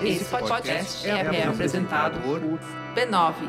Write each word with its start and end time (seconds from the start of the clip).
Esse 0.00 0.24
podcast 0.26 1.08
é, 1.08 1.10
é 1.10 1.46
apresentado 1.48 2.20
por 2.20 2.40
b9.com.br. 2.94 3.46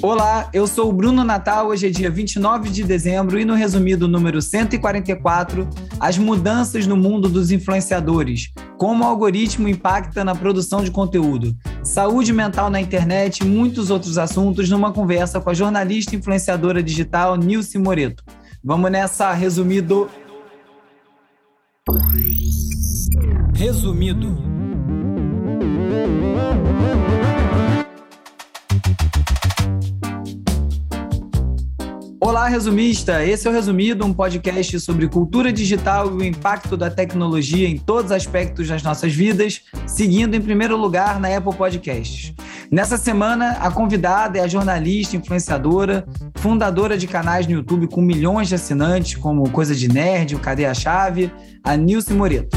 Olá, 0.00 0.48
eu 0.52 0.68
sou 0.68 0.90
o 0.90 0.92
Bruno 0.92 1.24
Natal. 1.24 1.68
Hoje 1.68 1.88
é 1.88 1.90
dia 1.90 2.08
29 2.08 2.70
de 2.70 2.84
dezembro 2.84 3.36
e 3.38 3.44
no 3.44 3.54
resumido 3.54 4.06
número 4.06 4.40
144, 4.40 5.68
as 5.98 6.16
mudanças 6.16 6.86
no 6.86 6.96
mundo 6.96 7.28
dos 7.28 7.50
influenciadores, 7.50 8.52
como 8.78 9.02
o 9.02 9.06
algoritmo 9.08 9.68
impacta 9.68 10.24
na 10.24 10.36
produção 10.36 10.84
de 10.84 10.92
conteúdo, 10.92 11.52
saúde 11.82 12.32
mental 12.32 12.70
na 12.70 12.80
internet 12.80 13.38
e 13.40 13.44
muitos 13.44 13.90
outros 13.90 14.18
assuntos 14.18 14.70
numa 14.70 14.92
conversa 14.92 15.40
com 15.40 15.50
a 15.50 15.54
jornalista 15.54 16.14
e 16.14 16.18
influenciadora 16.18 16.80
digital 16.80 17.36
Nilce 17.36 17.76
Moreto. 17.76 18.22
Vamos 18.64 18.92
nessa, 18.92 19.32
resumido. 19.32 20.08
Resumido. 23.52 24.38
Olá, 32.20 32.46
resumista! 32.46 33.24
Esse 33.24 33.48
é 33.48 33.50
o 33.50 33.52
Resumido, 33.52 34.06
um 34.06 34.14
podcast 34.14 34.78
sobre 34.78 35.08
cultura 35.08 35.52
digital 35.52 36.06
e 36.06 36.22
o 36.22 36.24
impacto 36.24 36.76
da 36.76 36.88
tecnologia 36.88 37.68
em 37.68 37.76
todos 37.76 38.06
os 38.06 38.12
aspectos 38.12 38.68
das 38.68 38.82
nossas 38.82 39.12
vidas, 39.12 39.64
seguindo 39.88 40.36
em 40.36 40.40
primeiro 40.40 40.76
lugar 40.76 41.18
na 41.18 41.36
Apple 41.36 41.54
Podcasts. 41.54 42.32
Nessa 42.72 42.96
semana, 42.96 43.58
a 43.60 43.70
convidada 43.70 44.38
é 44.38 44.40
a 44.40 44.48
jornalista, 44.48 45.14
influenciadora, 45.14 46.06
fundadora 46.36 46.96
de 46.96 47.06
canais 47.06 47.46
no 47.46 47.52
YouTube 47.52 47.86
com 47.86 48.00
milhões 48.00 48.48
de 48.48 48.54
assinantes, 48.54 49.14
como 49.14 49.50
Coisa 49.50 49.74
de 49.74 49.88
Nerd, 49.88 50.34
o 50.34 50.40
Cadê 50.40 50.64
a 50.64 50.72
Chave, 50.72 51.30
a 51.62 51.76
Nilce 51.76 52.14
Moreto. 52.14 52.56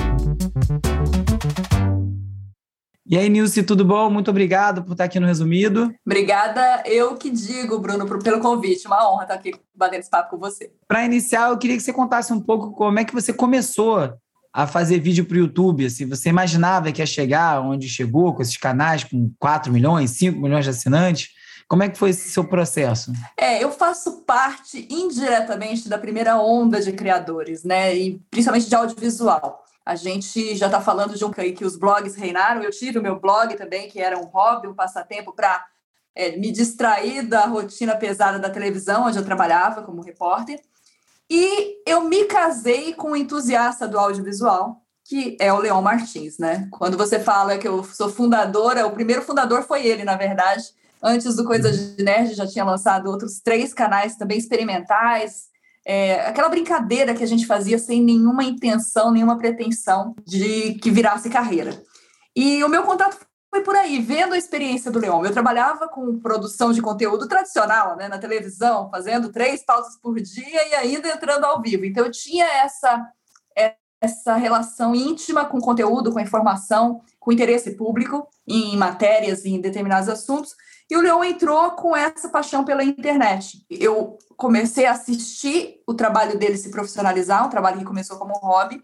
E 3.06 3.18
aí, 3.18 3.28
Nilce, 3.28 3.62
tudo 3.62 3.84
bom? 3.84 4.10
Muito 4.10 4.32
obrigado 4.32 4.86
por 4.86 4.94
estar 4.94 5.04
aqui 5.04 5.20
no 5.20 5.28
Resumido. 5.28 5.94
Obrigada, 6.06 6.82
eu 6.86 7.16
que 7.16 7.30
digo, 7.30 7.78
Bruno, 7.80 8.08
pelo 8.20 8.40
convite. 8.40 8.88
Uma 8.88 9.12
honra 9.12 9.24
estar 9.24 9.36
aqui 9.36 9.52
batendo 9.76 10.00
esse 10.00 10.10
papo 10.10 10.30
com 10.30 10.38
você. 10.38 10.72
Para 10.88 11.04
iniciar, 11.04 11.50
eu 11.50 11.58
queria 11.58 11.76
que 11.76 11.84
você 11.84 11.92
contasse 11.92 12.32
um 12.32 12.40
pouco 12.40 12.72
como 12.72 12.98
é 12.98 13.04
que 13.04 13.14
você 13.14 13.34
começou 13.34 14.18
a 14.56 14.66
fazer 14.66 15.00
vídeo 15.00 15.26
para 15.26 15.36
o 15.36 15.40
YouTube. 15.40 15.86
Assim, 15.86 16.06
você 16.06 16.30
imaginava 16.30 16.90
que 16.90 17.02
ia 17.02 17.06
chegar 17.06 17.60
onde 17.60 17.90
chegou, 17.90 18.34
com 18.34 18.42
esses 18.42 18.56
canais 18.56 19.04
com 19.04 19.30
4 19.38 19.70
milhões, 19.70 20.12
5 20.12 20.40
milhões 20.40 20.64
de 20.64 20.70
assinantes? 20.70 21.32
Como 21.68 21.84
é 21.84 21.90
que 21.90 21.98
foi 21.98 22.12
esse 22.12 22.30
seu 22.30 22.48
processo? 22.48 23.12
É, 23.38 23.62
eu 23.62 23.70
faço 23.70 24.22
parte 24.22 24.88
indiretamente 24.90 25.90
da 25.90 25.98
primeira 25.98 26.38
onda 26.38 26.80
de 26.80 26.94
criadores, 26.94 27.66
né? 27.66 27.94
E 27.94 28.22
principalmente 28.32 28.70
de 28.70 28.76
audiovisual. 28.76 29.62
A 29.86 29.96
gente 29.96 30.56
já 30.56 30.68
está 30.68 30.80
falando 30.80 31.18
de 31.18 31.26
um 31.26 31.32
que 31.32 31.66
os 31.66 31.76
blogs 31.76 32.16
reinaram. 32.16 32.64
Eu 32.64 32.72
tive 32.72 32.98
o 32.98 33.04
meu 33.04 33.20
blog 33.20 33.54
também, 33.56 33.90
que 33.90 34.00
era 34.00 34.18
um 34.18 34.26
hobby, 34.26 34.70
um 34.70 34.74
passatempo 34.74 35.34
para 35.34 35.66
é, 36.16 36.38
me 36.38 36.50
distrair 36.50 37.28
da 37.28 37.46
rotina 37.46 37.94
pesada 37.98 38.40
da 38.40 38.50
televisão, 38.50 39.06
onde 39.06 39.18
eu 39.18 39.26
trabalhava 39.26 39.84
como 39.84 40.02
repórter. 40.02 40.62
E 41.30 41.82
eu 41.88 42.04
me 42.04 42.26
casei 42.26 42.94
com 42.94 43.12
um 43.12 43.16
entusiasta 43.16 43.88
do 43.88 43.98
audiovisual, 43.98 44.82
que 45.04 45.38
é 45.40 45.52
o 45.54 45.60
Leon 45.60 45.82
Martins, 45.82 46.38
né? 46.38 46.68
Quando 46.72 46.98
você 46.98 47.20
fala 47.20 47.58
que 47.58 47.68
eu 47.68 47.84
sou 47.84 48.10
fundadora, 48.10 48.88
o 48.88 48.92
primeiro 48.92 49.22
fundador 49.22 49.64
foi 49.64 49.86
ele, 49.86 50.04
na 50.04 50.16
verdade. 50.16 50.64
Antes 51.02 51.36
do 51.36 51.46
Coisa 51.46 51.72
de 51.72 52.04
Nerd, 52.04 52.34
já 52.34 52.48
tinha 52.48 52.66
lançado 52.66 53.10
outros 53.10 53.40
três 53.40 53.74
canais 53.74 54.16
também 54.16 54.38
experimentais, 54.38 55.50
é, 55.86 56.22
aquela 56.22 56.50
brincadeira 56.50 57.14
que 57.14 57.24
a 57.24 57.28
gente 57.28 57.46
fazia 57.46 57.78
sem 57.78 58.02
nenhuma 58.02 58.44
intenção, 58.44 59.12
nenhuma 59.12 59.38
pretensão 59.38 60.16
de 60.26 60.74
que 60.76 60.90
virasse 60.90 61.30
carreira. 61.30 61.80
E 62.36 62.64
o 62.64 62.70
meu 62.70 62.82
contato 62.84 63.18
foi 63.56 63.64
por 63.64 63.76
aí, 63.78 64.02
vendo 64.02 64.34
a 64.34 64.38
experiência 64.38 64.92
do 64.92 65.00
Leon. 65.00 65.24
Eu 65.24 65.32
trabalhava 65.32 65.88
com 65.88 66.20
produção 66.20 66.74
de 66.74 66.82
conteúdo 66.82 67.26
tradicional, 67.26 67.96
né, 67.96 68.10
na 68.10 68.18
televisão, 68.18 68.90
fazendo 68.90 69.32
três 69.32 69.64
pausas 69.64 69.96
por 69.98 70.20
dia 70.20 70.68
e 70.68 70.76
ainda 70.76 71.08
entrando 71.08 71.46
ao 71.46 71.62
vivo. 71.62 71.86
Então, 71.86 72.04
eu 72.04 72.12
tinha 72.12 72.46
essa, 72.46 73.08
essa 74.02 74.36
relação 74.36 74.94
íntima 74.94 75.46
com 75.46 75.62
conteúdo, 75.62 76.12
com 76.12 76.20
informação, 76.20 77.02
com 77.18 77.32
interesse 77.32 77.78
público 77.78 78.28
em 78.46 78.76
matérias, 78.76 79.46
em 79.46 79.62
determinados 79.62 80.10
assuntos. 80.10 80.54
E 80.90 80.98
o 80.98 81.02
Leon 81.02 81.24
entrou 81.24 81.72
com 81.72 81.96
essa 81.96 82.28
paixão 82.28 82.66
pela 82.66 82.84
internet. 82.84 83.66
Eu 83.70 84.18
comecei 84.36 84.86
a 84.86 84.92
assistir 84.92 85.82
o 85.88 85.94
trabalho 85.94 86.38
dele 86.38 86.58
se 86.58 86.70
profissionalizar, 86.70 87.46
um 87.46 87.50
trabalho 87.50 87.78
que 87.78 87.86
começou 87.86 88.18
como 88.18 88.38
hobby 88.38 88.84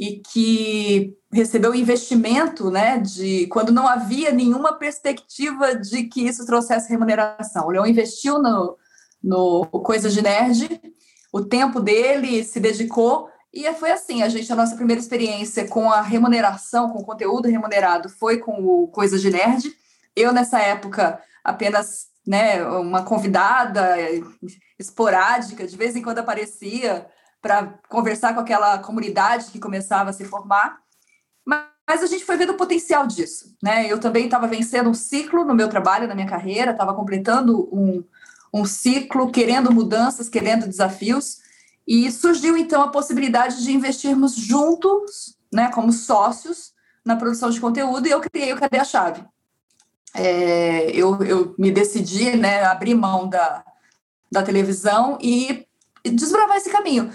e 0.00 0.18
que 0.18 1.14
recebeu 1.30 1.74
investimento, 1.74 2.70
né, 2.70 2.96
de 2.96 3.46
quando 3.48 3.70
não 3.70 3.86
havia 3.86 4.32
nenhuma 4.32 4.78
perspectiva 4.78 5.74
de 5.74 6.04
que 6.04 6.26
isso 6.26 6.46
trouxesse 6.46 6.88
remuneração. 6.88 7.66
O 7.66 7.70
Leon 7.70 7.84
investiu 7.84 8.38
no, 8.38 8.78
no 9.22 9.66
Coisa 9.66 10.08
de 10.08 10.22
Nerd, 10.22 10.80
o 11.30 11.42
tempo 11.44 11.80
dele 11.80 12.42
se 12.42 12.58
dedicou 12.58 13.28
e 13.52 13.70
foi 13.74 13.90
assim, 13.90 14.22
a 14.22 14.28
gente 14.30 14.50
a 14.50 14.56
nossa 14.56 14.74
primeira 14.74 15.02
experiência 15.02 15.68
com 15.68 15.90
a 15.90 16.00
remuneração, 16.00 16.88
com 16.88 17.00
o 17.00 17.04
conteúdo 17.04 17.46
remunerado 17.46 18.08
foi 18.08 18.38
com 18.38 18.52
o 18.52 18.88
Coisa 18.88 19.18
de 19.18 19.28
Nerd. 19.28 19.70
Eu 20.16 20.32
nessa 20.32 20.60
época 20.60 21.20
apenas 21.44 22.06
né, 22.26 22.64
uma 22.64 23.02
convidada 23.02 23.96
esporádica, 24.78 25.66
de 25.66 25.76
vez 25.76 25.94
em 25.94 26.00
quando 26.00 26.20
aparecia 26.20 27.06
para 27.40 27.78
conversar 27.88 28.34
com 28.34 28.40
aquela 28.40 28.78
comunidade 28.78 29.50
que 29.50 29.58
começava 29.58 30.10
a 30.10 30.12
se 30.12 30.24
formar. 30.24 30.80
Mas 31.44 32.02
a 32.02 32.06
gente 32.06 32.24
foi 32.24 32.36
vendo 32.36 32.50
o 32.50 32.56
potencial 32.56 33.06
disso. 33.06 33.56
Né? 33.62 33.90
Eu 33.90 33.98
também 33.98 34.24
estava 34.24 34.46
vencendo 34.46 34.90
um 34.90 34.94
ciclo 34.94 35.44
no 35.44 35.54
meu 35.54 35.68
trabalho, 35.68 36.06
na 36.06 36.14
minha 36.14 36.28
carreira, 36.28 36.70
estava 36.70 36.94
completando 36.94 37.68
um, 37.72 38.04
um 38.52 38.64
ciclo, 38.64 39.30
querendo 39.30 39.72
mudanças, 39.72 40.28
querendo 40.28 40.68
desafios. 40.68 41.38
E 41.86 42.10
surgiu 42.12 42.56
então 42.56 42.82
a 42.82 42.88
possibilidade 42.88 43.62
de 43.62 43.72
investirmos 43.72 44.34
juntos, 44.34 45.36
né, 45.52 45.70
como 45.72 45.92
sócios, 45.92 46.72
na 47.04 47.16
produção 47.16 47.50
de 47.50 47.60
conteúdo, 47.60 48.06
e 48.06 48.10
eu 48.10 48.20
criei 48.20 48.52
o 48.52 48.56
Cadê 48.56 48.78
a 48.78 48.84
Chave? 48.84 49.24
é, 50.14 50.90
eu, 50.90 51.22
eu 51.22 51.54
me 51.58 51.70
decidi, 51.70 52.36
né, 52.36 52.64
abrir 52.64 52.94
mão 52.94 53.28
da, 53.28 53.64
da 54.30 54.42
televisão 54.42 55.18
e 55.20 55.66
desbravar 56.04 56.56
esse 56.56 56.70
caminho. 56.70 57.12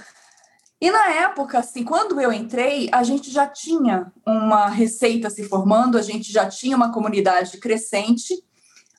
E 0.85 0.91
na 0.91 1.09
época, 1.13 1.57
assim, 1.57 1.84
quando 1.84 2.22
eu 2.22 2.31
entrei, 2.31 2.90
a 2.91 3.01
gente 3.01 3.31
já 3.31 3.47
tinha 3.47 4.12
uma 4.23 4.68
receita 4.68 5.31
se 5.31 5.44
formando, 5.50 5.97
a 5.97 6.01
gente 6.03 6.31
já 6.31 6.47
tinha 6.47 6.78
uma 6.78 6.91
comunidade 6.91 7.57
crescente, 7.57 8.35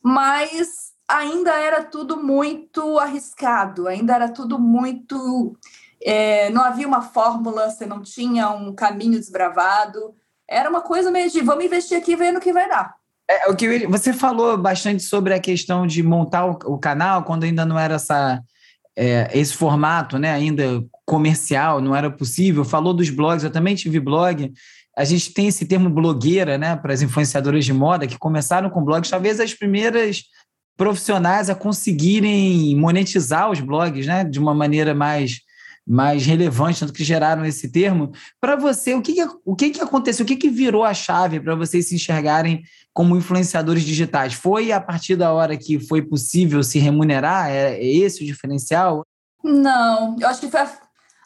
mas 0.02 0.90
ainda 1.06 1.52
era 1.52 1.84
tudo 1.84 2.20
muito 2.20 2.98
arriscado, 2.98 3.86
ainda 3.86 4.16
era 4.16 4.28
tudo 4.28 4.58
muito. 4.58 5.56
É, 6.02 6.50
não 6.50 6.64
havia 6.64 6.88
uma 6.88 7.02
fórmula, 7.02 7.70
você 7.70 7.86
não 7.86 8.02
tinha 8.02 8.50
um 8.50 8.74
caminho 8.74 9.20
desbravado. 9.20 10.12
Era 10.50 10.68
uma 10.68 10.80
coisa 10.80 11.08
meio 11.12 11.30
de 11.30 11.40
vamos 11.40 11.66
investir 11.66 11.96
aqui 11.96 12.16
ver 12.16 12.32
no 12.32 12.40
que 12.40 12.52
vai 12.52 12.68
dar. 12.68 12.96
É, 13.30 13.48
o 13.48 13.54
que 13.54 13.86
você 13.86 14.12
falou 14.12 14.58
bastante 14.58 15.04
sobre 15.04 15.32
a 15.32 15.38
questão 15.38 15.86
de 15.86 16.02
montar 16.02 16.46
o, 16.46 16.58
o 16.64 16.78
canal 16.78 17.22
quando 17.22 17.44
ainda 17.44 17.64
não 17.64 17.78
era 17.78 17.94
essa, 17.94 18.42
é, 18.96 19.30
esse 19.32 19.54
formato, 19.54 20.18
né? 20.18 20.32
Ainda 20.32 20.84
comercial, 21.06 21.80
não 21.80 21.94
era 21.94 22.10
possível. 22.10 22.64
Falou 22.64 22.92
dos 22.92 23.08
blogs, 23.08 23.44
eu 23.44 23.50
também 23.50 23.76
tive 23.76 24.00
blog. 24.00 24.52
A 24.96 25.04
gente 25.04 25.32
tem 25.32 25.46
esse 25.46 25.64
termo 25.64 25.88
blogueira, 25.88 26.58
né? 26.58 26.74
Para 26.74 26.92
as 26.92 27.00
influenciadoras 27.00 27.64
de 27.64 27.72
moda 27.72 28.06
que 28.06 28.18
começaram 28.18 28.68
com 28.68 28.84
blogs, 28.84 29.08
talvez 29.08 29.38
as 29.38 29.54
primeiras 29.54 30.24
profissionais 30.76 31.48
a 31.48 31.54
conseguirem 31.54 32.76
monetizar 32.76 33.50
os 33.50 33.60
blogs, 33.60 34.06
né? 34.06 34.24
De 34.24 34.38
uma 34.38 34.54
maneira 34.54 34.94
mais 34.94 35.46
mais 35.88 36.26
relevante, 36.26 36.80
tanto 36.80 36.92
que 36.92 37.04
geraram 37.04 37.44
esse 37.44 37.70
termo. 37.70 38.10
Para 38.40 38.56
você, 38.56 38.92
o 38.94 39.00
que, 39.00 39.12
que, 39.12 39.28
o 39.44 39.54
que, 39.54 39.70
que 39.70 39.80
aconteceu? 39.80 40.24
O 40.24 40.26
que, 40.26 40.34
que 40.34 40.50
virou 40.50 40.82
a 40.82 40.92
chave 40.92 41.38
para 41.38 41.54
vocês 41.54 41.88
se 41.88 41.94
enxergarem 41.94 42.64
como 42.92 43.16
influenciadores 43.16 43.84
digitais? 43.84 44.34
Foi 44.34 44.72
a 44.72 44.80
partir 44.80 45.14
da 45.14 45.32
hora 45.32 45.56
que 45.56 45.78
foi 45.78 46.02
possível 46.02 46.60
se 46.64 46.80
remunerar? 46.80 47.50
É, 47.50 47.74
é 47.74 47.86
esse 47.86 48.24
o 48.24 48.26
diferencial? 48.26 49.04
Não, 49.44 50.16
eu 50.18 50.26
acho 50.26 50.40
que 50.40 50.50
foi 50.50 50.58
a, 50.58 50.76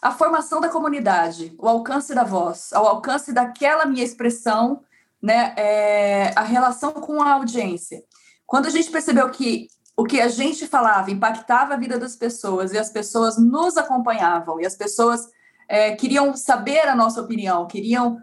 a 0.02 0.11
formação 0.11 0.61
da 0.61 0.69
comunidade, 0.69 1.55
o 1.58 1.69
alcance 1.69 2.14
da 2.14 2.25
voz, 2.25 2.70
o 2.73 2.76
alcance 2.76 3.32
daquela 3.32 3.85
minha 3.85 4.05
expressão, 4.05 4.82
né, 5.23 5.52
é, 5.56 6.32
a 6.35 6.43
relação 6.43 6.93
com 6.93 7.20
a 7.23 7.32
audiência. 7.32 8.02
Quando 8.47 8.67
a 8.67 8.70
gente 8.70 8.91
percebeu 8.91 9.29
que 9.31 9.69
o 9.97 10.05
que 10.05 10.20
a 10.20 10.29
gente 10.29 10.67
falava 10.67 11.11
impactava 11.11 11.75
a 11.75 11.76
vida 11.76 11.99
das 11.99 12.17
pessoas 12.17 12.73
e 12.73 12.79
as 12.79 12.88
pessoas 12.88 13.37
nos 13.37 13.76
acompanhavam 13.76 14.58
e 14.58 14.64
as 14.64 14.75
pessoas 14.75 15.29
é, 15.69 15.94
queriam 15.94 16.35
saber 16.35 16.88
a 16.88 16.96
nossa 16.96 17.20
opinião, 17.20 17.67
queriam 17.67 18.19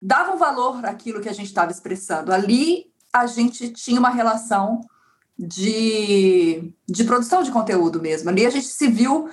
davam 0.00 0.36
valor 0.36 0.84
àquilo 0.86 1.20
que 1.20 1.28
a 1.28 1.32
gente 1.32 1.46
estava 1.48 1.72
expressando. 1.72 2.32
Ali 2.32 2.86
a 3.12 3.26
gente 3.26 3.70
tinha 3.70 3.98
uma 3.98 4.10
relação 4.10 4.80
de, 5.38 6.72
de 6.88 7.04
produção 7.04 7.42
de 7.42 7.50
conteúdo 7.50 8.00
mesmo. 8.00 8.28
Ali 8.28 8.46
a 8.46 8.50
gente 8.50 8.66
se 8.66 8.86
viu 8.88 9.28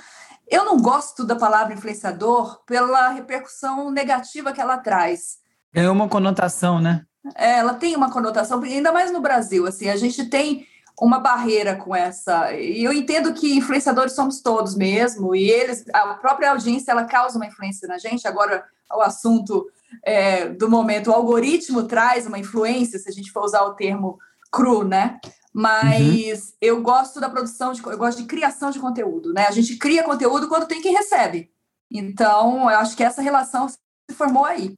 eu 0.54 0.64
não 0.64 0.78
gosto 0.78 1.26
da 1.26 1.36
palavra 1.36 1.74
influenciador 1.74 2.64
pela 2.66 3.10
repercussão 3.10 3.90
negativa 3.90 4.54
que 4.54 4.62
ela 4.62 4.78
traz. 4.78 5.40
É 5.74 5.90
uma 5.90 6.08
conotação, 6.08 6.80
né? 6.80 7.06
É, 7.36 7.58
ela 7.58 7.74
tem 7.74 7.96
uma 7.96 8.12
conotação, 8.12 8.62
ainda 8.62 8.92
mais 8.92 9.12
no 9.12 9.20
Brasil. 9.20 9.66
Assim, 9.66 9.90
a 9.90 9.96
gente 9.96 10.26
tem 10.26 10.68
uma 11.02 11.20
barreira 11.20 11.76
com 11.76 11.96
essa. 11.96 12.54
E 12.54 12.84
eu 12.84 12.94
entendo 12.94 13.34
que 13.34 13.56
influenciadores 13.56 14.14
somos 14.14 14.42
todos 14.42 14.76
mesmo, 14.76 15.36
e 15.36 15.50
eles, 15.50 15.86
a 15.92 16.14
própria 16.14 16.52
audiência, 16.52 16.92
ela 16.92 17.06
causa 17.06 17.38
uma 17.38 17.48
influência 17.48 17.88
na 17.88 17.98
gente. 17.98 18.28
Agora, 18.28 18.64
o 18.94 19.02
assunto 19.02 19.66
é, 20.06 20.50
do 20.50 20.70
momento, 20.70 21.10
o 21.10 21.14
algoritmo 21.14 21.84
traz 21.84 22.28
uma 22.28 22.38
influência, 22.38 23.00
se 23.00 23.10
a 23.10 23.12
gente 23.12 23.32
for 23.32 23.44
usar 23.44 23.64
o 23.64 23.74
termo 23.74 24.20
cru, 24.52 24.84
né? 24.84 25.20
Mas 25.54 26.42
uhum. 26.42 26.52
eu 26.60 26.82
gosto 26.82 27.20
da 27.20 27.30
produção, 27.30 27.74
de, 27.74 27.86
eu 27.86 27.98
gosto 27.98 28.22
de 28.22 28.28
criação 28.28 28.72
de 28.72 28.80
conteúdo, 28.80 29.32
né? 29.32 29.46
A 29.46 29.52
gente 29.52 29.78
cria 29.78 30.04
conteúdo 30.04 30.48
quando 30.48 30.66
tem 30.66 30.82
quem 30.82 30.94
recebe. 30.94 31.52
Então, 31.92 32.62
eu 32.72 32.80
acho 32.80 32.98
que 32.98 33.04
essa 33.04 33.22
relação 33.22 33.70
se 33.70 33.78
formou 34.14 34.46
aí. 34.46 34.76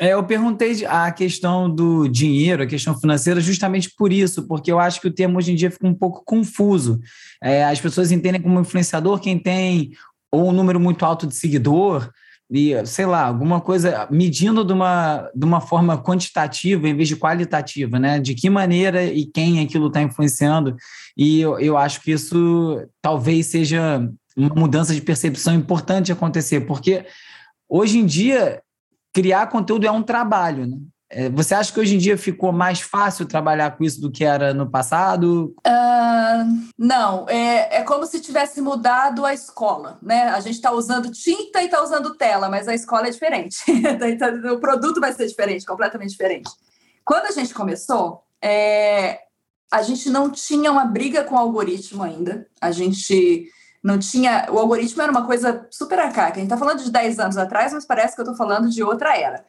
É, 0.00 0.12
eu 0.12 0.22
perguntei 0.22 0.86
a 0.86 1.10
questão 1.10 1.68
do 1.68 2.06
dinheiro, 2.06 2.62
a 2.62 2.66
questão 2.66 2.96
financeira, 2.98 3.40
justamente 3.40 3.90
por 3.96 4.12
isso, 4.12 4.46
porque 4.46 4.70
eu 4.70 4.78
acho 4.78 5.00
que 5.00 5.08
o 5.08 5.12
termo 5.12 5.38
hoje 5.38 5.50
em 5.50 5.56
dia 5.56 5.72
fica 5.72 5.88
um 5.88 5.94
pouco 5.94 6.22
confuso. 6.24 7.00
É, 7.42 7.64
as 7.64 7.80
pessoas 7.80 8.12
entendem 8.12 8.40
como 8.40 8.60
influenciador 8.60 9.18
quem 9.18 9.36
tem 9.36 9.90
ou 10.30 10.50
um 10.50 10.52
número 10.52 10.78
muito 10.78 11.04
alto 11.04 11.26
de 11.26 11.34
seguidor, 11.34 12.12
e, 12.50 12.74
sei 12.86 13.04
lá, 13.04 13.26
alguma 13.26 13.60
coisa 13.60 14.08
medindo 14.10 14.64
de 14.64 14.72
uma, 14.72 15.30
de 15.34 15.44
uma 15.44 15.60
forma 15.60 16.02
quantitativa 16.02 16.88
em 16.88 16.96
vez 16.96 17.08
de 17.08 17.16
qualitativa, 17.16 17.98
né? 17.98 18.18
De 18.18 18.34
que 18.34 18.48
maneira 18.48 19.04
e 19.04 19.26
quem 19.26 19.62
aquilo 19.62 19.88
está 19.88 20.00
influenciando. 20.00 20.74
E 21.16 21.40
eu, 21.40 21.58
eu 21.58 21.76
acho 21.76 22.00
que 22.00 22.10
isso 22.10 22.88
talvez 23.02 23.46
seja 23.46 24.10
uma 24.34 24.54
mudança 24.54 24.94
de 24.94 25.02
percepção 25.02 25.54
importante 25.54 26.10
acontecer, 26.10 26.60
porque 26.62 27.04
hoje 27.68 27.98
em 27.98 28.06
dia 28.06 28.62
criar 29.12 29.48
conteúdo 29.48 29.86
é 29.86 29.90
um 29.90 30.02
trabalho, 30.02 30.66
né? 30.66 30.78
É, 31.10 31.30
você 31.30 31.54
acha 31.54 31.72
que 31.72 31.80
hoje 31.80 31.94
em 31.94 31.98
dia 31.98 32.18
ficou 32.18 32.52
mais 32.52 32.80
fácil 32.80 33.24
trabalhar 33.24 33.76
com 33.76 33.82
isso 33.82 34.00
do 34.00 34.10
que 34.10 34.24
era 34.24 34.52
no 34.52 34.70
passado? 34.70 35.54
Uh, 35.66 36.70
não, 36.76 37.26
é, 37.28 37.78
é 37.78 37.82
como 37.82 38.06
se 38.06 38.20
tivesse 38.20 38.60
mudado 38.60 39.24
a 39.24 39.32
escola, 39.32 39.98
né? 40.02 40.24
A 40.28 40.40
gente 40.40 40.56
está 40.56 40.70
usando 40.70 41.10
tinta 41.10 41.62
e 41.62 41.64
está 41.64 41.82
usando 41.82 42.14
tela, 42.14 42.50
mas 42.50 42.68
a 42.68 42.74
escola 42.74 43.06
é 43.06 43.10
diferente. 43.10 43.56
o 44.52 44.58
produto 44.58 45.00
vai 45.00 45.12
ser 45.14 45.26
diferente, 45.26 45.64
completamente 45.64 46.10
diferente. 46.10 46.50
Quando 47.04 47.24
a 47.24 47.30
gente 47.30 47.54
começou, 47.54 48.22
é, 48.42 49.20
a 49.72 49.80
gente 49.80 50.10
não 50.10 50.30
tinha 50.30 50.70
uma 50.70 50.84
briga 50.84 51.24
com 51.24 51.36
o 51.36 51.38
algoritmo 51.38 52.02
ainda. 52.02 52.46
A 52.60 52.70
gente 52.70 53.48
não 53.82 53.98
tinha. 53.98 54.46
O 54.50 54.58
algoritmo 54.58 55.00
era 55.00 55.10
uma 55.10 55.26
coisa 55.26 55.66
super 55.70 55.98
arcaica. 55.98 56.34
A 56.34 56.40
gente 56.40 56.44
está 56.44 56.58
falando 56.58 56.82
de 56.82 56.90
10 56.90 57.18
anos 57.18 57.38
atrás, 57.38 57.72
mas 57.72 57.86
parece 57.86 58.14
que 58.14 58.20
eu 58.20 58.24
estou 58.24 58.36
falando 58.36 58.68
de 58.68 58.82
outra 58.82 59.16
era. 59.16 59.42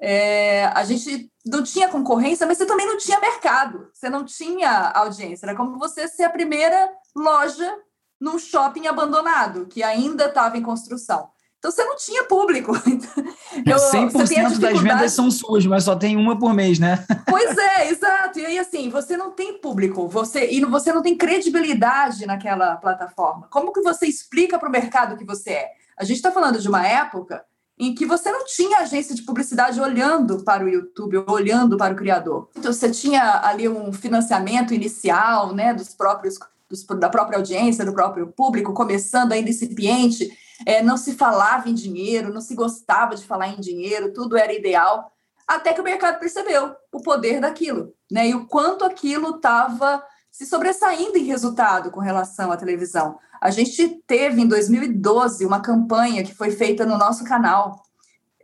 É, 0.00 0.66
a 0.74 0.84
gente 0.84 1.30
não 1.44 1.62
tinha 1.62 1.88
concorrência, 1.88 2.46
mas 2.46 2.58
você 2.58 2.66
também 2.66 2.86
não 2.86 2.98
tinha 2.98 3.20
mercado, 3.20 3.88
você 3.92 4.10
não 4.10 4.24
tinha 4.24 4.90
audiência. 4.90 5.46
Era 5.46 5.56
como 5.56 5.78
você 5.78 6.06
ser 6.08 6.24
a 6.24 6.30
primeira 6.30 6.90
loja 7.14 7.76
num 8.20 8.38
shopping 8.38 8.86
abandonado, 8.86 9.66
que 9.66 9.82
ainda 9.82 10.26
estava 10.26 10.56
em 10.56 10.62
construção. 10.62 11.28
Então 11.58 11.70
você 11.70 11.84
não 11.84 11.96
tinha 11.96 12.24
público. 12.24 12.72
Eu, 13.66 13.76
100% 13.76 14.58
das 14.58 14.80
vendas 14.80 15.12
são 15.12 15.30
suas, 15.30 15.64
mas 15.66 15.84
só 15.84 15.96
tem 15.96 16.16
uma 16.16 16.38
por 16.38 16.52
mês, 16.54 16.78
né? 16.78 17.04
Pois 17.28 17.56
é, 17.58 17.90
exato. 17.90 18.38
E 18.38 18.46
aí, 18.46 18.58
assim, 18.58 18.88
você 18.88 19.16
não 19.16 19.30
tem 19.30 19.60
público, 19.60 20.08
você 20.08 20.50
e 20.50 20.64
você 20.64 20.92
não 20.92 21.02
tem 21.02 21.16
credibilidade 21.16 22.24
naquela 22.24 22.76
plataforma. 22.76 23.48
Como 23.50 23.72
que 23.72 23.82
você 23.82 24.06
explica 24.06 24.58
para 24.58 24.68
o 24.68 24.72
mercado 24.72 25.16
que 25.16 25.24
você 25.24 25.50
é? 25.50 25.70
A 25.98 26.04
gente 26.04 26.16
está 26.16 26.30
falando 26.30 26.60
de 26.60 26.68
uma 26.68 26.86
época 26.86 27.44
em 27.78 27.94
que 27.94 28.06
você 28.06 28.32
não 28.32 28.44
tinha 28.44 28.78
agência 28.78 29.14
de 29.14 29.22
publicidade 29.22 29.80
olhando 29.80 30.42
para 30.42 30.64
o 30.64 30.68
YouTube, 30.68 31.18
olhando 31.28 31.76
para 31.76 31.92
o 31.92 31.96
criador. 31.96 32.48
Então 32.56 32.72
você 32.72 32.90
tinha 32.90 33.40
ali 33.44 33.68
um 33.68 33.92
financiamento 33.92 34.72
inicial, 34.72 35.54
né, 35.54 35.74
dos 35.74 35.94
próprios 35.94 36.38
dos, 36.68 36.84
da 36.84 37.08
própria 37.08 37.38
audiência, 37.38 37.84
do 37.84 37.92
próprio 37.92 38.28
público, 38.28 38.72
começando 38.72 39.32
ainda 39.32 39.50
incipiente, 39.50 40.36
é, 40.64 40.82
não 40.82 40.96
se 40.96 41.14
falava 41.14 41.68
em 41.68 41.74
dinheiro, 41.74 42.32
não 42.32 42.40
se 42.40 42.54
gostava 42.54 43.14
de 43.14 43.24
falar 43.24 43.48
em 43.48 43.60
dinheiro, 43.60 44.12
tudo 44.12 44.36
era 44.36 44.52
ideal, 44.52 45.12
até 45.46 45.72
que 45.72 45.80
o 45.80 45.84
mercado 45.84 46.18
percebeu 46.18 46.74
o 46.92 47.00
poder 47.00 47.40
daquilo, 47.40 47.94
né, 48.10 48.28
e 48.28 48.34
o 48.34 48.46
quanto 48.46 48.84
aquilo 48.84 49.36
estava 49.36 50.02
se 50.30 50.44
sobressaindo 50.44 51.16
em 51.16 51.24
resultado 51.24 51.90
com 51.90 52.00
relação 52.00 52.52
à 52.52 52.56
televisão. 52.56 53.18
A 53.40 53.50
gente 53.50 54.00
teve 54.06 54.40
em 54.40 54.48
2012 54.48 55.44
uma 55.44 55.60
campanha 55.60 56.22
que 56.24 56.34
foi 56.34 56.50
feita 56.50 56.84
no 56.84 56.98
nosso 56.98 57.24
canal. 57.24 57.82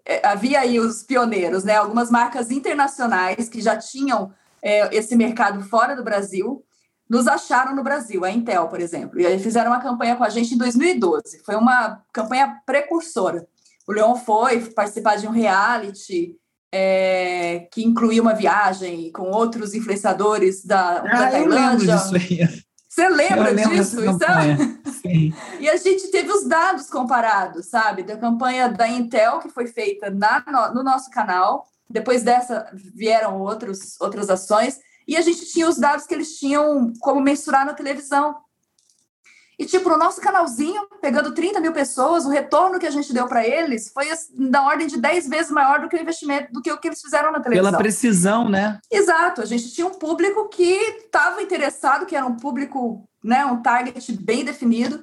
É, 0.05 0.27
havia 0.27 0.61
aí 0.61 0.79
os 0.79 1.03
pioneiros, 1.03 1.65
né? 1.65 1.77
Algumas 1.77 2.11
marcas 2.11 2.51
internacionais 2.51 3.49
que 3.49 3.61
já 3.61 3.77
tinham 3.77 4.33
é, 4.63 4.95
esse 4.97 5.17
mercado 5.17 5.63
fora 5.65 5.97
do 5.97 6.05
Brasil, 6.05 6.65
nos 7.09 7.27
acharam 7.27 7.75
no 7.75 7.83
Brasil, 7.83 8.25
a 8.25 8.31
Intel, 8.31 8.69
por 8.69 8.81
exemplo. 8.81 9.21
E 9.21 9.27
aí 9.27 9.39
fizeram 9.39 9.71
uma 9.71 9.83
campanha 9.83 10.17
com 10.17 10.25
a 10.25 10.31
gente 10.31 10.55
em 10.55 10.59
2012. 10.59 11.43
Foi 11.45 11.57
uma 11.57 12.01
campanha 12.13 12.61
precursora. 12.65 13.47
O 13.87 13.93
Leon 13.93 14.15
foi 14.17 14.61
participar 14.71 15.17
de 15.17 15.27
um 15.27 15.31
reality 15.31 16.37
é, 16.73 17.69
que 17.71 17.85
incluía 17.85 18.23
uma 18.23 18.33
viagem 18.33 19.13
com 19.13 19.31
outros 19.31 19.75
influenciadores 19.75 20.65
da, 20.65 21.01
ah, 21.01 21.03
da 21.03 21.31
Tailândia. 21.31 21.97
Você 22.93 23.09
lembra 23.09 23.55
disso? 23.55 24.05
Então... 24.05 24.29
e 25.59 25.67
a 25.67 25.77
gente 25.79 26.11
teve 26.11 26.31
os 26.31 26.47
dados 26.47 26.91
comparados, 26.91 27.71
sabe? 27.71 28.03
Da 28.03 28.19
campanha 28.19 28.69
da 28.69 28.87
Intel, 28.87 29.39
que 29.39 29.49
foi 29.49 29.67
feita 29.67 30.11
na, 30.11 30.45
no, 30.47 30.75
no 30.75 30.83
nosso 30.83 31.11
canal. 31.11 31.67
Depois 31.89 32.23
dessa 32.23 32.71
vieram 32.95 33.41
outros, 33.41 33.99
outras 33.99 34.29
ações. 34.29 34.79
E 35.09 35.17
a 35.17 35.23
gente 35.23 35.47
tinha 35.47 35.67
os 35.67 35.79
dados 35.79 36.07
que 36.07 36.13
eles 36.13 36.39
tinham 36.39 36.93
como 37.01 37.19
mensurar 37.19 37.65
na 37.65 37.73
televisão. 37.73 38.37
E, 39.59 39.67
tipo, 39.67 39.89
no 39.89 39.99
nosso 39.99 40.21
canalzinho, 40.21 40.87
pegando 41.01 41.35
30 41.35 41.61
mil 41.61 41.73
pessoas, 41.73 42.25
o 42.25 42.31
retorno 42.31 42.79
que 42.79 42.87
a 42.87 42.91
gente 42.91 43.13
deu 43.13 43.27
para 43.27 43.47
eles 43.47 43.91
foi 43.93 44.07
da 44.51 44.63
ordem 44.63 44.87
de 44.87 44.99
10 44.99 45.29
vezes 45.29 45.51
maior 45.51 45.81
do 45.81 45.89
que 45.89 45.97
o 45.97 46.01
investimento, 46.01 46.53
do 46.53 46.63
que 46.63 46.73
o 46.73 46.79
que 46.79 46.89
eles 46.89 47.01
fizeram 47.01 47.31
na 47.31 47.41
televisão. 47.41 47.71
Pela 47.71 47.83
precisão, 47.83 48.49
né? 48.49 48.81
Exato. 48.91 49.43
A 49.43 49.45
gente 49.45 49.71
tinha 49.73 49.87
um 49.87 49.95
público 49.95 50.49
que 50.49 50.73
estava 51.05 51.43
interessado, 51.43 52.07
que 52.07 52.17
era 52.17 52.27
um 52.27 52.37
público, 52.37 53.09
né, 53.23 53.45
um 53.45 53.61
target 53.61 54.13
bem 54.13 54.45
definido. 54.45 55.03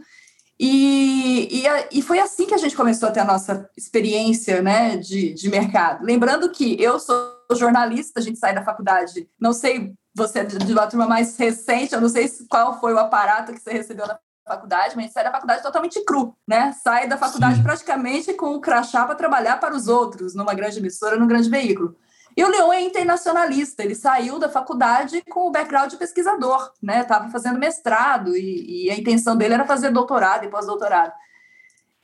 E, 0.60 1.48
e, 1.52 2.00
e, 2.00 2.02
foi 2.02 2.20
assim 2.20 2.46
que 2.46 2.54
a 2.54 2.58
gente 2.58 2.76
começou 2.76 3.08
a 3.08 3.12
ter 3.14 3.22
a 3.22 3.26
nossa 3.26 3.70
experiência 3.78 4.62
né, 4.62 4.98
de, 4.98 5.34
de 5.34 5.50
mercado. 5.50 6.04
Lembrando 6.04 6.52
que 6.52 6.76
eu 6.84 7.00
sou 7.00 7.40
jornalista, 7.56 8.20
a 8.20 8.24
gente 8.24 8.38
sai 8.38 8.54
da 8.54 8.62
faculdade, 8.62 9.30
não 9.40 9.54
sei, 9.54 9.94
você 10.14 10.40
é 10.40 10.44
de 10.44 10.74
uma 10.74 10.86
turma 10.86 11.08
mais 11.08 11.38
recente, 11.38 11.94
eu 11.94 12.02
não 12.02 12.10
sei 12.10 12.30
qual 12.50 12.78
foi 12.78 12.94
o 12.94 13.00
aparato 13.00 13.54
que 13.54 13.60
você 13.62 13.72
recebeu 13.72 14.06
na 14.06 14.20
faculdade, 14.50 14.96
mas 14.96 15.12
sai 15.12 15.24
da 15.24 15.32
faculdade 15.32 15.64
totalmente 15.64 16.04
cru, 16.04 16.36
né? 16.48 16.74
Sai 16.84 17.08
da 17.08 17.18
faculdade 17.18 17.58
Sim. 17.58 17.64
praticamente 17.64 18.34
com 18.34 18.56
o 18.56 18.60
crachá 18.60 19.06
para 19.06 19.16
trabalhar 19.16 19.58
para 19.58 19.76
os 19.76 19.88
outros, 19.88 20.36
numa 20.36 20.54
grande 20.54 20.80
emissora, 20.80 21.16
num 21.16 21.28
grande 21.28 21.50
veículo. 21.50 21.96
E 22.36 22.44
o 22.44 22.48
Leon 22.48 22.72
é 22.72 22.82
internacionalista, 22.82 23.84
ele 23.84 23.96
saiu 23.96 24.40
da 24.40 24.50
faculdade 24.50 25.22
com 25.30 25.48
o 25.48 25.52
background 25.52 25.90
de 25.90 25.98
pesquisador, 25.98 26.72
né? 26.82 27.02
Estava 27.02 27.30
fazendo 27.30 27.60
mestrado 27.60 28.36
e, 28.36 28.86
e, 28.86 28.92
a 28.92 28.96
intenção 28.96 29.36
dele 29.36 29.56
era 29.56 29.66
fazer 29.66 29.92
doutorado 29.92 30.46
e 30.46 30.50
pós-doutorado. 30.50 31.12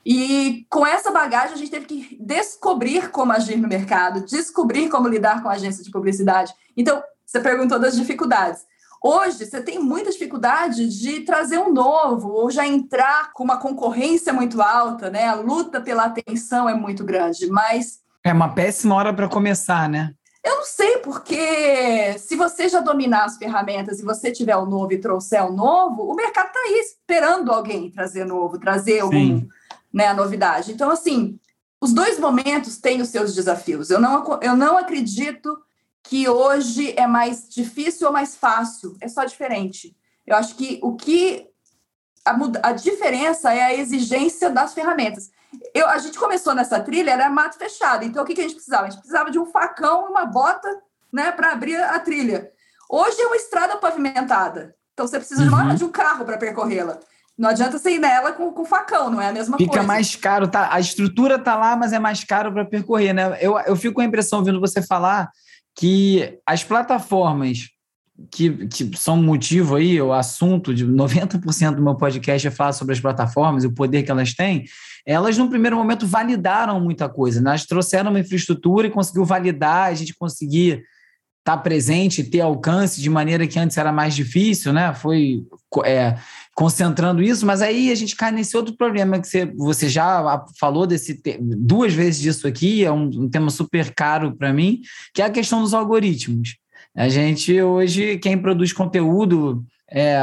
E 0.04 0.66
com 0.70 0.86
essa 0.86 1.10
bagagem 1.10 1.54
a 1.54 1.56
gente 1.56 1.70
teve 1.70 1.86
que 1.86 2.16
descobrir 2.20 3.10
como 3.10 3.32
agir 3.32 3.56
no 3.56 3.66
mercado, 3.66 4.24
descobrir 4.24 4.88
como 4.88 5.08
lidar 5.08 5.42
com 5.42 5.48
a 5.48 5.52
agência 5.52 5.82
de 5.82 5.90
publicidade. 5.90 6.54
Então, 6.76 7.02
você 7.24 7.40
perguntou 7.40 7.78
das 7.78 7.96
dificuldades. 7.96 8.64
Hoje, 9.06 9.46
você 9.46 9.62
tem 9.62 9.78
muita 9.78 10.10
dificuldade 10.10 10.88
de 10.88 11.20
trazer 11.20 11.58
um 11.58 11.72
novo, 11.72 12.28
ou 12.28 12.50
já 12.50 12.66
entrar 12.66 13.32
com 13.32 13.44
uma 13.44 13.56
concorrência 13.56 14.32
muito 14.32 14.60
alta, 14.60 15.08
né? 15.08 15.28
A 15.28 15.36
luta 15.36 15.80
pela 15.80 16.06
atenção 16.06 16.68
é 16.68 16.74
muito 16.74 17.04
grande, 17.04 17.46
mas. 17.46 18.00
É 18.24 18.32
uma 18.32 18.48
péssima 18.48 18.96
hora 18.96 19.14
para 19.14 19.28
começar, 19.28 19.88
né? 19.88 20.12
Eu 20.42 20.56
não 20.56 20.64
sei, 20.64 20.98
porque 20.98 22.18
se 22.18 22.34
você 22.34 22.68
já 22.68 22.80
dominar 22.80 23.26
as 23.26 23.36
ferramentas 23.36 24.00
e 24.00 24.04
você 24.04 24.32
tiver 24.32 24.56
o 24.56 24.66
novo 24.66 24.92
e 24.92 24.98
trouxer 24.98 25.44
o 25.44 25.52
novo, 25.52 26.02
o 26.02 26.16
mercado 26.16 26.48
está 26.48 26.58
aí 26.58 26.80
esperando 26.80 27.52
alguém 27.52 27.88
trazer 27.92 28.24
novo, 28.24 28.58
trazer 28.58 29.00
algum, 29.00 29.46
né, 29.94 30.08
a 30.08 30.14
novidade. 30.14 30.72
Então, 30.72 30.90
assim, 30.90 31.38
os 31.80 31.92
dois 31.92 32.18
momentos 32.18 32.78
têm 32.78 33.00
os 33.00 33.08
seus 33.10 33.36
desafios. 33.36 33.88
Eu 33.88 34.00
não, 34.00 34.40
eu 34.42 34.56
não 34.56 34.76
acredito 34.76 35.56
que 36.08 36.28
hoje 36.28 36.94
é 36.96 37.06
mais 37.06 37.48
difícil 37.48 38.06
ou 38.06 38.12
mais 38.12 38.36
fácil, 38.36 38.96
é 39.00 39.08
só 39.08 39.24
diferente. 39.24 39.94
Eu 40.26 40.36
acho 40.36 40.54
que 40.54 40.80
o 40.82 40.94
que 40.94 41.48
a, 42.24 42.36
a 42.68 42.72
diferença 42.72 43.52
é 43.52 43.62
a 43.62 43.74
exigência 43.74 44.50
das 44.50 44.74
ferramentas. 44.74 45.30
Eu, 45.72 45.88
a 45.88 45.98
gente 45.98 46.18
começou 46.18 46.54
nessa 46.54 46.80
trilha, 46.80 47.12
era 47.12 47.30
mato 47.30 47.56
fechado, 47.56 48.04
então 48.04 48.22
o 48.22 48.26
que, 48.26 48.34
que 48.34 48.40
a 48.40 48.44
gente 48.44 48.54
precisava? 48.54 48.86
A 48.86 48.90
gente 48.90 48.98
precisava 48.98 49.30
de 49.30 49.38
um 49.38 49.46
facão 49.46 50.06
e 50.06 50.10
uma 50.10 50.26
bota 50.26 50.68
né, 51.12 51.30
para 51.32 51.52
abrir 51.52 51.76
a 51.76 51.98
trilha. 51.98 52.50
Hoje 52.90 53.20
é 53.20 53.26
uma 53.26 53.36
estrada 53.36 53.76
pavimentada, 53.76 54.74
então 54.92 55.06
você 55.06 55.18
precisa 55.18 55.42
uhum. 55.42 55.74
de 55.74 55.84
um 55.84 55.90
carro 55.90 56.24
para 56.24 56.36
percorrê-la. 56.36 56.98
Não 57.38 57.50
adianta 57.50 57.78
você 57.78 57.90
ir 57.90 57.98
nela 57.98 58.32
com, 58.32 58.50
com 58.50 58.64
facão, 58.64 59.10
não 59.10 59.20
é 59.20 59.28
a 59.28 59.32
mesma 59.32 59.58
Fica 59.58 59.68
coisa. 59.68 59.82
Fica 59.82 59.94
mais 59.94 60.16
caro, 60.16 60.48
tá? 60.48 60.72
A 60.72 60.80
estrutura 60.80 61.38
tá 61.38 61.54
lá, 61.54 61.76
mas 61.76 61.92
é 61.92 61.98
mais 61.98 62.24
caro 62.24 62.50
para 62.50 62.64
percorrer, 62.64 63.12
né? 63.12 63.36
Eu, 63.40 63.58
eu 63.58 63.76
fico 63.76 63.94
com 63.94 64.00
a 64.00 64.04
impressão, 64.04 64.38
ouvindo 64.38 64.58
você 64.58 64.80
falar, 64.80 65.30
que 65.76 66.38
as 66.46 66.64
plataformas 66.64 67.68
que, 68.30 68.66
que 68.68 68.96
são 68.96 69.22
motivo 69.22 69.76
aí, 69.76 70.00
o 70.00 70.12
assunto 70.12 70.74
de 70.74 70.86
90% 70.86 71.74
do 71.74 71.82
meu 71.82 71.94
podcast 71.94 72.48
é 72.48 72.50
falar 72.50 72.72
sobre 72.72 72.94
as 72.94 73.00
plataformas 73.00 73.62
e 73.62 73.66
o 73.66 73.72
poder 73.72 74.02
que 74.02 74.10
elas 74.10 74.32
têm, 74.32 74.64
elas, 75.04 75.36
no 75.36 75.48
primeiro 75.48 75.76
momento, 75.76 76.06
validaram 76.06 76.80
muita 76.80 77.08
coisa. 77.08 77.40
Né? 77.40 77.50
Elas 77.50 77.66
trouxeram 77.66 78.10
uma 78.10 78.20
infraestrutura 78.20 78.86
e 78.86 78.90
conseguiu 78.90 79.24
validar, 79.24 79.88
a 79.88 79.94
gente 79.94 80.14
conseguir 80.14 80.82
estar 81.40 81.58
presente, 81.58 82.24
ter 82.24 82.40
alcance 82.40 83.00
de 83.00 83.08
maneira 83.08 83.46
que 83.46 83.58
antes 83.58 83.76
era 83.76 83.92
mais 83.92 84.16
difícil, 84.16 84.72
né? 84.72 84.92
Foi 84.92 85.44
é, 85.84 86.16
concentrando 86.56 87.22
isso, 87.22 87.44
mas 87.44 87.60
aí 87.60 87.92
a 87.92 87.94
gente 87.94 88.16
cai 88.16 88.32
nesse 88.32 88.56
outro 88.56 88.74
problema 88.74 89.20
que 89.20 89.28
você, 89.28 89.44
você 89.44 89.88
já 89.90 90.42
falou 90.58 90.86
desse 90.86 91.20
duas 91.38 91.92
vezes 91.92 92.18
disso 92.18 92.48
aqui, 92.48 92.82
é 92.82 92.90
um, 92.90 93.04
um 93.04 93.28
tema 93.28 93.50
super 93.50 93.94
caro 93.94 94.34
para 94.34 94.54
mim, 94.54 94.80
que 95.12 95.20
é 95.20 95.26
a 95.26 95.30
questão 95.30 95.60
dos 95.60 95.74
algoritmos. 95.74 96.56
A 96.96 97.10
gente 97.10 97.60
hoje, 97.60 98.16
quem 98.16 98.38
produz 98.38 98.72
conteúdo 98.72 99.62
é, 99.92 100.18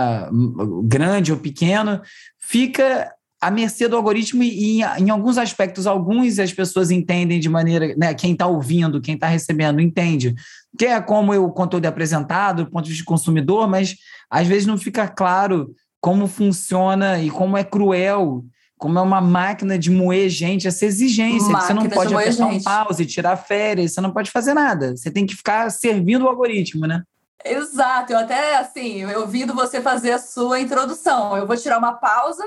grande 0.86 1.32
ou 1.32 1.38
pequeno, 1.38 2.02
fica 2.40 3.14
à 3.40 3.52
mercê 3.52 3.88
do 3.88 3.96
algoritmo 3.96 4.42
e, 4.42 4.82
em, 4.82 5.04
em 5.04 5.10
alguns 5.12 5.38
aspectos, 5.38 5.86
alguns 5.86 6.40
as 6.40 6.52
pessoas 6.52 6.90
entendem 6.90 7.40
de 7.40 7.48
maneira, 7.48 7.94
né, 7.96 8.12
quem 8.16 8.32
está 8.32 8.48
ouvindo, 8.48 9.00
quem 9.00 9.14
está 9.14 9.28
recebendo, 9.28 9.80
entende, 9.80 10.34
que 10.80 10.86
é 10.86 11.00
como 11.00 11.32
o 11.32 11.52
conteúdo 11.52 11.86
é 11.86 11.90
apresentado 11.90 12.66
do 12.66 12.72
ponto 12.72 12.86
de 12.86 12.90
vista 12.90 13.04
de 13.04 13.08
consumidor, 13.08 13.70
mas 13.70 13.96
às 14.32 14.48
vezes 14.48 14.66
não 14.66 14.80
fica 14.80 15.08
claro 15.08 15.76
como 16.04 16.28
funciona 16.28 17.18
e 17.20 17.32
como 17.32 17.56
é 17.56 17.64
cruel 17.64 18.44
como 18.78 19.00
é 19.00 19.02
uma 19.02 19.22
máquina 19.22 19.80
de 19.80 19.90
moer 19.90 20.28
gente, 20.28 20.68
essa 20.68 20.86
exigência. 20.86 21.48
Máquina 21.48 21.68
você 21.68 21.74
não 21.74 21.90
pode 21.90 22.14
apertar 22.14 22.48
um 22.48 22.62
pause, 22.62 23.06
tirar 23.06 23.38
férias, 23.38 23.94
você 23.94 24.02
não 24.02 24.12
pode 24.12 24.30
fazer 24.30 24.54
nada. 24.54 24.98
Você 24.98 25.10
tem 25.10 25.26
que 25.26 25.38
ficar 25.38 25.70
servindo 25.70 26.26
o 26.26 26.28
algoritmo, 26.28 26.86
né? 26.86 27.02
Exato. 27.46 28.12
Eu 28.12 28.20
até, 28.20 28.58
assim, 28.58 29.04
eu 29.04 29.22
ouvindo 29.22 29.54
você 29.54 29.80
fazer 29.80 30.12
a 30.12 30.20
sua 30.20 30.60
introdução. 30.60 31.38
Eu 31.38 31.48
vou 31.48 31.56
tirar 31.56 31.78
uma 31.78 31.94
pausa, 31.94 32.44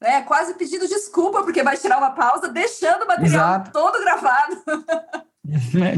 né? 0.00 0.22
Quase 0.22 0.54
pedindo 0.54 0.88
desculpa, 0.88 1.42
porque 1.42 1.62
vai 1.62 1.76
tirar 1.76 1.98
uma 1.98 2.12
pausa, 2.12 2.48
deixando 2.48 3.02
o 3.02 3.06
material 3.06 3.56
Exato. 3.56 3.70
todo 3.70 4.00
gravado. 4.00 4.56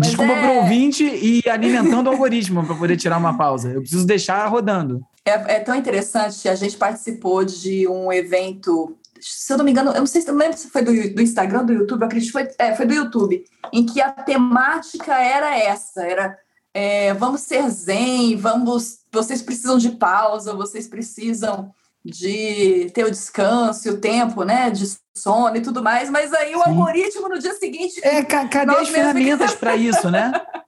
Desculpa 0.01 0.33
é... 0.33 0.41
para 0.41 0.51
o 0.51 0.57
ouvinte 0.62 1.05
e 1.05 1.49
alimentando 1.49 2.09
o 2.09 2.11
algoritmo 2.11 2.67
para 2.67 2.75
poder 2.75 2.97
tirar 2.97 3.19
uma 3.19 3.37
pausa. 3.37 3.71
Eu 3.71 3.81
preciso 3.81 4.07
deixar 4.07 4.45
rodando. 4.47 5.07
É, 5.25 5.57
é, 5.57 5.61
tão 5.61 5.75
interessante. 5.75 6.49
A 6.49 6.55
gente 6.55 6.76
participou 6.76 7.45
de 7.45 7.87
um 7.87 8.12
evento 8.12 8.99
se 9.23 9.52
eu 9.52 9.57
não 9.57 9.64
me 9.64 9.71
engano, 9.71 9.93
eu 9.93 10.00
não 10.00 10.07
sei 10.07 10.21
se 10.21 10.29
eu 10.29 10.35
lembro 10.35 10.59
se 10.59 10.69
foi 10.69 10.83
do, 10.83 10.93
do 11.14 11.23
Instagram, 11.23 11.64
do 11.64 11.73
YouTube, 11.73 12.00
eu 12.00 12.07
acredito 12.07 12.26
que 12.26 12.33
foi, 12.33 12.49
é, 12.59 12.75
foi 12.75 12.87
do 12.87 12.95
YouTube, 12.95 13.45
em 13.73 13.87
que 13.87 14.00
a 14.00 14.11
temática 14.11 15.14
era 15.14 15.57
essa, 15.57 16.02
era 16.02 16.37
é, 16.75 17.14
vamos 17.14 17.43
ser 17.43 17.69
zen, 17.71 18.37
vamos, 18.37 19.00
vocês 19.12 19.41
precisam 19.41 19.79
de 19.79 19.91
pausa, 19.91 20.55
vocês 20.55 20.88
precisam 20.88 21.71
de 22.05 22.91
ter 22.93 23.05
o 23.05 23.11
descanso 23.11 23.91
o 23.91 23.99
tempo, 23.99 24.43
né, 24.43 24.71
de 24.71 24.85
sono 25.17 25.57
e 25.57 25.61
tudo 25.61 25.83
mais, 25.83 26.11
mas 26.11 26.33
aí 26.33 26.57
o 26.57 26.64
Sim. 26.64 26.71
algoritmo 26.71 27.29
no 27.29 27.38
dia 27.38 27.55
seguinte... 27.55 28.00
É, 28.02 28.25
cadê 28.25 28.75
as 28.75 28.88
ferramentas 28.88 29.55
para 29.55 29.76
isso, 29.76 30.11
né? 30.11 30.33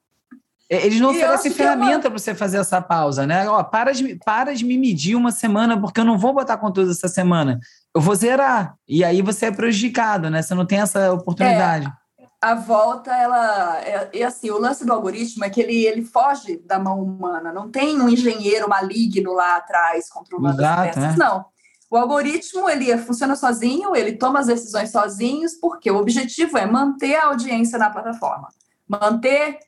É, 0.71 0.87
eles 0.87 1.01
não 1.01 1.13
e 1.13 1.17
oferecem 1.19 1.53
é 1.53 1.55
ferramenta 1.55 2.11
para 2.11 2.19
você 2.19 2.35
fazer 2.35 2.59
essa 2.59 2.81
pausa, 2.81 3.27
né? 3.27 3.49
Ó, 3.49 3.63
para 3.63 3.93
de, 3.93 4.17
para 4.25 4.55
de 4.55 4.65
me 4.65 4.79
medir 4.79 5.15
uma 5.15 5.31
semana, 5.31 5.79
porque 5.79 6.01
eu 6.01 6.05
não 6.05 6.19
vou 6.19 6.33
botar 6.33 6.57
conteúdo 6.57 6.91
essa 6.91 7.09
semana. 7.09 7.61
Eu 7.95 8.01
vou 8.01 8.15
zerar. 8.15 8.75
E 8.89 9.05
aí 9.05 9.21
você 9.21 9.47
é 9.47 9.51
prejudicado, 9.51 10.31
né? 10.31 10.41
Você 10.41 10.55
não 10.55 10.65
tem 10.65 10.81
essa 10.81 11.13
oportunidade. 11.13 11.87
É, 11.87 12.27
a 12.41 12.55
volta, 12.55 13.15
ela. 13.15 13.79
É, 13.81 14.11
e 14.15 14.23
assim, 14.23 14.51
o 14.51 14.59
lance 14.59 14.85
do 14.85 14.93
algoritmo 14.93 15.45
é 15.45 15.51
que 15.51 15.61
ele, 15.61 15.85
ele 15.85 16.03
foge 16.03 16.57
da 16.65 16.79
mão 16.79 17.03
humana. 17.03 17.53
Não 17.53 17.71
tem 17.71 18.01
um 18.01 18.09
engenheiro 18.09 18.69
maligno 18.69 19.33
lá 19.35 19.57
atrás 19.57 20.09
controlando 20.09 20.61
Exato, 20.61 20.81
as 20.81 20.95
peças, 20.95 21.15
é. 21.15 21.17
não. 21.17 21.45
O 21.91 21.97
algoritmo 21.97 22.69
ele 22.69 22.97
funciona 22.99 23.37
sozinho, 23.37 23.95
ele 23.95 24.13
toma 24.13 24.41
as 24.41 24.47
decisões 24.47 24.91
sozinhos, 24.91 25.53
porque 25.61 25.91
o 25.91 25.97
objetivo 25.97 26.59
é 26.59 26.67
manter 26.67 27.15
a 27.17 27.27
audiência 27.27 27.79
na 27.79 27.89
plataforma, 27.89 28.49
manter 28.89 29.59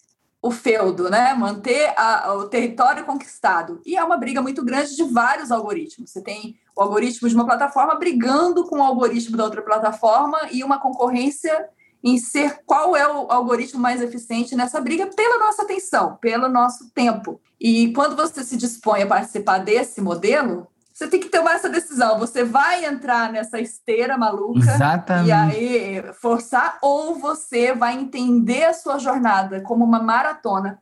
o 0.47 0.51
feudo, 0.51 1.11
né? 1.11 1.35
manter 1.35 1.93
a, 1.97 2.35
o 2.35 2.49
território 2.49 3.05
conquistado. 3.05 3.81
E 3.85 3.97
é 3.97 4.05
uma 4.05 4.17
briga 4.17 4.41
muito 4.41 4.65
grande 4.65 4.95
de 4.95 5.03
vários 5.05 5.51
algoritmos. 5.51 6.11
Você 6.11 6.23
tem 6.23 6.57
o 6.77 6.83
algoritmo 6.83 7.29
de 7.29 7.35
uma 7.35 7.45
plataforma 7.45 7.95
brigando 7.97 8.65
com 8.65 8.79
o 8.79 8.83
algoritmo 8.83 9.37
da 9.37 9.45
outra 9.45 9.63
plataforma 9.63 10.39
e 10.53 10.63
uma 10.63 10.79
concorrência 10.81 11.69
em 12.05 12.19
ser 12.19 12.61
qual 12.65 12.97
é 12.97 13.07
o 13.09 13.31
algoritmo 13.31 13.81
mais 13.81 14.01
eficiente 14.01 14.55
nessa 14.55 14.81
briga 14.81 15.07
pela 15.09 15.39
nossa 15.39 15.63
atenção, 15.63 16.17
pelo 16.21 16.49
nosso 16.49 16.91
tempo. 16.91 17.41
E 17.61 17.93
quando 17.93 18.15
você 18.15 18.45
se 18.45 18.57
dispõe 18.57 19.03
a 19.03 19.07
participar 19.07 19.59
desse 19.59 20.01
modelo, 20.01 20.69
você 20.97 21.09
tem 21.09 21.21
que 21.21 21.29
tomar 21.29 21.57
essa 21.57 21.69
decisão. 21.69 22.19
Você 22.19 22.43
vai 22.43 22.87
entrar 22.87 23.31
nessa 23.31 23.61
esteira 23.61 24.17
maluca 24.17 24.61
Exatamente. 24.61 25.29
e 25.29 25.33
aí 25.33 26.03
forçar, 26.15 26.79
ou 26.81 27.19
você 27.19 27.75
vai 27.75 27.95
entender 27.95 28.65
a 28.65 28.73
sua 28.73 28.99
jornada 28.99 29.61
como 29.61 29.85
uma 29.85 30.03
maratona. 30.03 30.79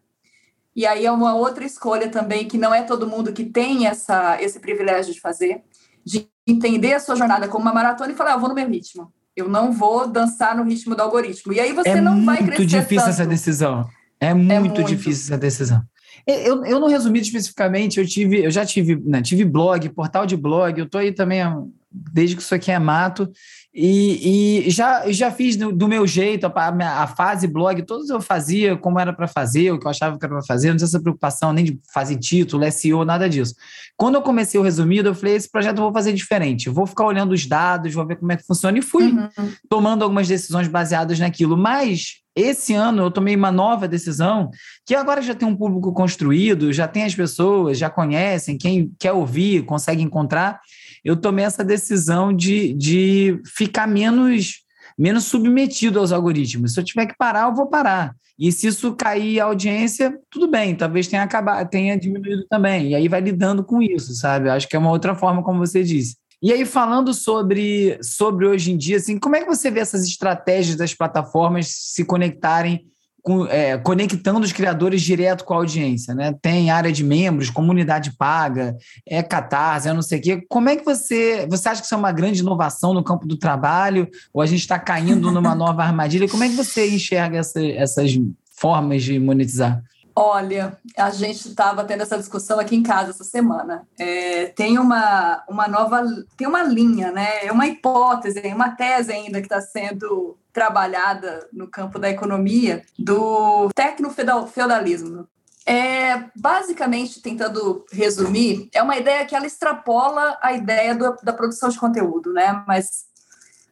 E 0.76 0.86
aí 0.86 1.04
é 1.04 1.10
uma 1.10 1.34
outra 1.34 1.64
escolha 1.64 2.08
também, 2.08 2.46
que 2.46 2.56
não 2.56 2.72
é 2.72 2.82
todo 2.82 3.08
mundo 3.08 3.32
que 3.32 3.44
tem 3.44 3.88
essa, 3.88 4.40
esse 4.40 4.60
privilégio 4.60 5.12
de 5.12 5.20
fazer, 5.20 5.64
de 6.04 6.28
entender 6.46 6.94
a 6.94 7.00
sua 7.00 7.16
jornada 7.16 7.48
como 7.48 7.64
uma 7.64 7.74
maratona 7.74 8.12
e 8.12 8.14
falar, 8.14 8.30
ah, 8.30 8.34
eu 8.34 8.40
vou 8.40 8.48
no 8.48 8.54
meu 8.54 8.68
ritmo. 8.68 9.12
Eu 9.34 9.48
não 9.48 9.72
vou 9.72 10.06
dançar 10.06 10.56
no 10.56 10.62
ritmo 10.62 10.94
do 10.94 11.02
algoritmo. 11.02 11.52
E 11.52 11.58
aí 11.58 11.72
você 11.72 11.88
é 11.88 12.00
não 12.00 12.24
vai 12.24 12.36
crescer. 12.36 12.52
É 12.52 12.56
muito 12.58 12.66
difícil 12.66 12.98
tanto. 12.98 13.10
essa 13.10 13.26
decisão. 13.26 13.88
É 14.20 14.32
muito, 14.32 14.52
é 14.52 14.60
muito 14.60 14.84
difícil 14.84 15.34
essa 15.34 15.38
decisão. 15.38 15.82
Eu, 16.26 16.64
eu 16.64 16.80
não 16.80 16.88
resumi 16.88 17.20
especificamente, 17.20 17.98
eu 17.98 18.06
tive, 18.06 18.44
eu 18.44 18.50
já 18.50 18.64
tive, 18.64 18.96
né, 18.96 19.20
tive 19.20 19.44
blog, 19.44 19.88
portal 19.90 20.24
de 20.24 20.36
blog, 20.36 20.78
eu 20.78 20.88
tô 20.88 20.98
aí 20.98 21.12
também 21.12 21.42
desde 21.90 22.34
que 22.34 22.42
isso 22.42 22.54
aqui 22.54 22.72
é 22.72 22.78
mato, 22.78 23.30
e, 23.72 24.66
e 24.66 24.70
já, 24.70 25.10
já 25.10 25.30
fiz 25.30 25.56
do, 25.56 25.72
do 25.72 25.88
meu 25.88 26.06
jeito, 26.06 26.46
a, 26.46 27.02
a, 27.02 27.06
fase 27.08 27.46
blog, 27.46 27.82
todos 27.82 28.08
eu 28.08 28.20
fazia 28.20 28.76
como 28.76 28.98
era 28.98 29.12
para 29.12 29.26
fazer, 29.26 29.72
o 29.72 29.78
que 29.78 29.86
eu 29.86 29.90
achava 29.90 30.18
que 30.18 30.24
era 30.24 30.34
para 30.34 30.44
fazer, 30.44 30.70
não 30.70 30.76
tinha 30.76 30.86
essa 30.86 31.00
preocupação 31.00 31.52
nem 31.52 31.64
de 31.64 31.80
fazer 31.92 32.16
título, 32.16 32.70
SEO, 32.70 33.04
nada 33.04 33.28
disso. 33.28 33.54
Quando 33.96 34.14
eu 34.14 34.22
comecei 34.22 34.58
o 34.60 34.62
resumido, 34.62 35.08
eu 35.08 35.14
falei: 35.14 35.34
esse 35.34 35.50
projeto 35.50 35.78
eu 35.78 35.84
vou 35.84 35.92
fazer 35.92 36.12
diferente, 36.12 36.68
vou 36.68 36.86
ficar 36.86 37.04
olhando 37.04 37.32
os 37.32 37.46
dados, 37.46 37.92
vou 37.92 38.06
ver 38.06 38.16
como 38.16 38.30
é 38.32 38.36
que 38.36 38.46
funciona, 38.46 38.78
e 38.78 38.82
fui 38.82 39.12
uhum. 39.12 39.28
tomando 39.68 40.02
algumas 40.02 40.28
decisões 40.28 40.68
baseadas 40.68 41.18
naquilo. 41.18 41.56
Mas 41.56 42.23
esse 42.36 42.74
ano 42.74 43.02
eu 43.02 43.10
tomei 43.10 43.36
uma 43.36 43.52
nova 43.52 43.86
decisão, 43.86 44.50
que 44.84 44.94
agora 44.94 45.22
já 45.22 45.34
tem 45.34 45.46
um 45.46 45.56
público 45.56 45.92
construído, 45.92 46.72
já 46.72 46.88
tem 46.88 47.04
as 47.04 47.14
pessoas, 47.14 47.78
já 47.78 47.88
conhecem, 47.88 48.58
quem 48.58 48.92
quer 48.98 49.12
ouvir, 49.12 49.64
consegue 49.64 50.02
encontrar. 50.02 50.60
Eu 51.04 51.16
tomei 51.16 51.44
essa 51.44 51.62
decisão 51.62 52.32
de, 52.32 52.72
de 52.74 53.40
ficar 53.46 53.86
menos, 53.86 54.64
menos 54.98 55.24
submetido 55.24 56.00
aos 56.00 56.12
algoritmos. 56.12 56.74
Se 56.74 56.80
eu 56.80 56.84
tiver 56.84 57.06
que 57.06 57.16
parar, 57.16 57.48
eu 57.48 57.54
vou 57.54 57.66
parar. 57.66 58.14
E 58.38 58.50
se 58.50 58.66
isso 58.66 58.94
cair 58.96 59.38
a 59.38 59.44
audiência, 59.44 60.18
tudo 60.28 60.50
bem, 60.50 60.74
talvez 60.74 61.06
tenha 61.06 61.22
acabado, 61.22 61.68
tenha 61.68 61.96
diminuído 61.96 62.44
também. 62.48 62.90
E 62.90 62.94
aí 62.96 63.06
vai 63.06 63.20
lidando 63.20 63.62
com 63.62 63.80
isso, 63.80 64.12
sabe? 64.14 64.50
Acho 64.50 64.68
que 64.68 64.74
é 64.74 64.78
uma 64.78 64.90
outra 64.90 65.14
forma, 65.14 65.42
como 65.42 65.60
você 65.64 65.84
disse. 65.84 66.16
E 66.44 66.52
aí, 66.52 66.66
falando 66.66 67.14
sobre, 67.14 67.98
sobre 68.02 68.46
hoje 68.46 68.70
em 68.70 68.76
dia, 68.76 68.98
assim, 68.98 69.18
como 69.18 69.34
é 69.34 69.40
que 69.40 69.46
você 69.46 69.70
vê 69.70 69.80
essas 69.80 70.04
estratégias 70.04 70.76
das 70.76 70.92
plataformas 70.92 71.68
se 71.70 72.04
conectarem, 72.04 72.84
com, 73.22 73.46
é, 73.46 73.78
conectando 73.78 74.40
os 74.40 74.52
criadores 74.52 75.00
direto 75.00 75.42
com 75.42 75.54
a 75.54 75.56
audiência, 75.56 76.14
né? 76.14 76.34
Tem 76.42 76.70
área 76.70 76.92
de 76.92 77.02
membros, 77.02 77.48
comunidade 77.48 78.12
paga, 78.18 78.76
é 79.08 79.22
catarse, 79.22 79.88
é 79.88 79.94
não 79.94 80.02
sei 80.02 80.18
o 80.18 80.22
quê. 80.22 80.44
Como 80.46 80.68
é 80.68 80.76
que 80.76 80.84
você. 80.84 81.46
Você 81.48 81.66
acha 81.66 81.80
que 81.80 81.86
isso 81.86 81.94
é 81.94 81.96
uma 81.96 82.12
grande 82.12 82.40
inovação 82.40 82.92
no 82.92 83.02
campo 83.02 83.26
do 83.26 83.38
trabalho? 83.38 84.06
Ou 84.30 84.42
a 84.42 84.46
gente 84.46 84.60
está 84.60 84.78
caindo 84.78 85.32
numa 85.32 85.54
nova 85.56 85.82
armadilha? 85.82 86.28
Como 86.28 86.44
é 86.44 86.48
que 86.50 86.56
você 86.56 86.90
enxerga 86.90 87.38
essa, 87.38 87.64
essas 87.64 88.10
formas 88.54 89.02
de 89.02 89.18
monetizar? 89.18 89.82
Olha, 90.16 90.78
a 90.96 91.10
gente 91.10 91.48
estava 91.48 91.84
tendo 91.84 92.02
essa 92.02 92.16
discussão 92.16 92.60
aqui 92.60 92.76
em 92.76 92.84
casa 92.84 93.10
essa 93.10 93.24
semana. 93.24 93.86
É, 93.98 94.46
tem 94.46 94.78
uma, 94.78 95.42
uma 95.48 95.66
nova, 95.66 96.04
tem 96.36 96.46
uma 96.46 96.62
linha, 96.62 97.10
né? 97.10 97.44
É 97.44 97.50
uma 97.50 97.66
hipótese, 97.66 98.40
uma 98.54 98.70
tese 98.70 99.12
ainda 99.12 99.40
que 99.40 99.46
está 99.46 99.60
sendo 99.60 100.38
trabalhada 100.52 101.48
no 101.52 101.66
campo 101.66 101.98
da 101.98 102.08
economia 102.08 102.84
do 102.96 103.68
tecnofeudalismo. 103.74 105.26
É, 105.66 106.26
basicamente, 106.36 107.20
tentando 107.20 107.84
resumir, 107.90 108.68
é 108.72 108.82
uma 108.82 108.96
ideia 108.96 109.24
que 109.24 109.34
ela 109.34 109.46
extrapola 109.46 110.38
a 110.40 110.52
ideia 110.52 110.94
do, 110.94 111.16
da 111.24 111.32
produção 111.32 111.70
de 111.70 111.78
conteúdo, 111.78 112.32
né? 112.32 112.62
Mas 112.68 113.06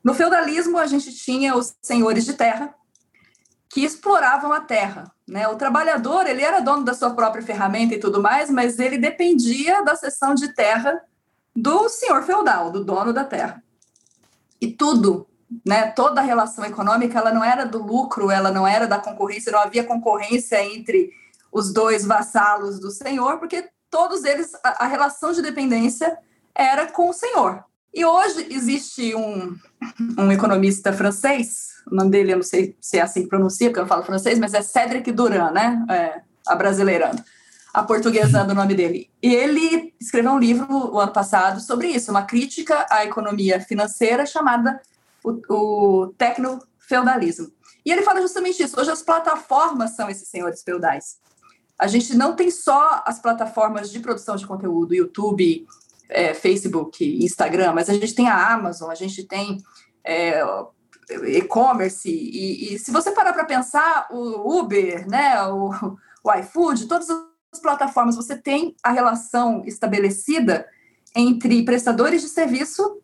no 0.02 0.12
feudalismo 0.12 0.78
a 0.78 0.86
gente 0.86 1.14
tinha 1.14 1.54
os 1.54 1.74
senhores 1.80 2.24
de 2.24 2.32
terra 2.32 2.74
que 3.72 3.82
exploravam 3.82 4.52
a 4.52 4.60
terra. 4.60 5.10
Né? 5.26 5.48
O 5.48 5.56
trabalhador 5.56 6.26
ele 6.26 6.42
era 6.42 6.60
dono 6.60 6.84
da 6.84 6.92
sua 6.92 7.14
própria 7.14 7.42
ferramenta 7.42 7.94
e 7.94 7.98
tudo 7.98 8.20
mais, 8.20 8.50
mas 8.50 8.78
ele 8.78 8.98
dependia 8.98 9.82
da 9.82 9.96
cessão 9.96 10.34
de 10.34 10.52
terra 10.54 11.02
do 11.56 11.88
senhor 11.88 12.22
feudal, 12.22 12.70
do 12.70 12.84
dono 12.84 13.14
da 13.14 13.24
terra. 13.24 13.64
E 14.60 14.70
tudo, 14.70 15.26
né, 15.66 15.90
toda 15.90 16.20
a 16.20 16.24
relação 16.24 16.66
econômica, 16.66 17.18
ela 17.18 17.32
não 17.32 17.42
era 17.42 17.64
do 17.64 17.82
lucro, 17.82 18.30
ela 18.30 18.50
não 18.50 18.66
era 18.66 18.86
da 18.86 18.98
concorrência, 18.98 19.50
não 19.50 19.60
havia 19.60 19.84
concorrência 19.84 20.62
entre 20.62 21.10
os 21.50 21.72
dois 21.72 22.04
vassalos 22.04 22.78
do 22.78 22.90
senhor, 22.90 23.38
porque 23.38 23.70
todos 23.88 24.22
eles, 24.24 24.54
a, 24.62 24.84
a 24.84 24.86
relação 24.86 25.32
de 25.32 25.40
dependência 25.40 26.18
era 26.54 26.92
com 26.92 27.08
o 27.08 27.14
senhor. 27.14 27.64
E 27.94 28.04
hoje 28.04 28.46
existe 28.50 29.14
um, 29.14 29.56
um 30.18 30.32
economista 30.32 30.92
francês, 30.92 31.72
o 31.90 31.94
nome 31.94 32.10
dele 32.10 32.32
eu 32.32 32.36
não 32.36 32.42
sei 32.42 32.76
se 32.80 32.98
é 32.98 33.02
assim 33.02 33.22
que 33.22 33.28
pronuncia, 33.28 33.68
porque 33.68 33.80
eu 33.80 33.86
falo 33.86 34.02
francês, 34.02 34.38
mas 34.38 34.54
é 34.54 34.62
Cédric 34.62 35.12
Duran, 35.12 35.50
né? 35.50 35.84
É, 35.90 36.20
a 36.46 36.54
brasileirando, 36.56 37.22
a 37.72 37.82
portuguesando 37.82 38.52
o 38.52 38.54
nome 38.54 38.74
dele. 38.74 39.10
E 39.22 39.34
ele 39.34 39.94
escreveu 40.00 40.32
um 40.32 40.38
livro 40.38 40.66
o 40.70 40.98
ano 40.98 41.12
passado 41.12 41.60
sobre 41.60 41.88
isso, 41.88 42.10
uma 42.10 42.22
crítica 42.22 42.86
à 42.90 43.04
economia 43.04 43.60
financeira 43.60 44.24
chamada 44.24 44.80
o, 45.22 45.40
o 45.54 46.06
tecno-feudalismo. 46.16 47.52
E 47.84 47.92
ele 47.92 48.02
fala 48.02 48.20
justamente 48.20 48.62
isso. 48.62 48.78
Hoje 48.80 48.90
as 48.90 49.02
plataformas 49.02 49.90
são 49.92 50.08
esses 50.08 50.28
senhores 50.28 50.62
feudais. 50.62 51.20
A 51.78 51.86
gente 51.86 52.16
não 52.16 52.36
tem 52.36 52.50
só 52.50 53.02
as 53.04 53.18
plataformas 53.18 53.90
de 53.90 53.98
produção 53.98 54.36
de 54.36 54.46
conteúdo, 54.46 54.94
YouTube, 54.94 55.66
é, 56.08 56.34
Facebook, 56.34 57.04
Instagram, 57.24 57.72
mas 57.72 57.88
a 57.88 57.94
gente 57.94 58.14
tem 58.14 58.28
a 58.28 58.52
Amazon, 58.52 58.90
a 58.90 58.94
gente 58.94 59.24
tem 59.24 59.58
é, 60.04 60.42
e-commerce, 61.26 62.08
e, 62.08 62.74
e, 62.74 62.78
se 62.78 62.90
você 62.90 63.10
parar 63.10 63.32
para 63.32 63.44
pensar, 63.44 64.08
o 64.10 64.58
Uber, 64.58 65.08
né, 65.08 65.42
o, 65.48 65.70
o 66.24 66.34
iFood, 66.34 66.86
todas 66.86 67.08
as 67.10 67.60
plataformas, 67.60 68.16
você 68.16 68.36
tem 68.36 68.74
a 68.82 68.92
relação 68.92 69.62
estabelecida 69.66 70.66
entre 71.14 71.64
prestadores 71.64 72.22
de 72.22 72.28
serviço 72.28 73.00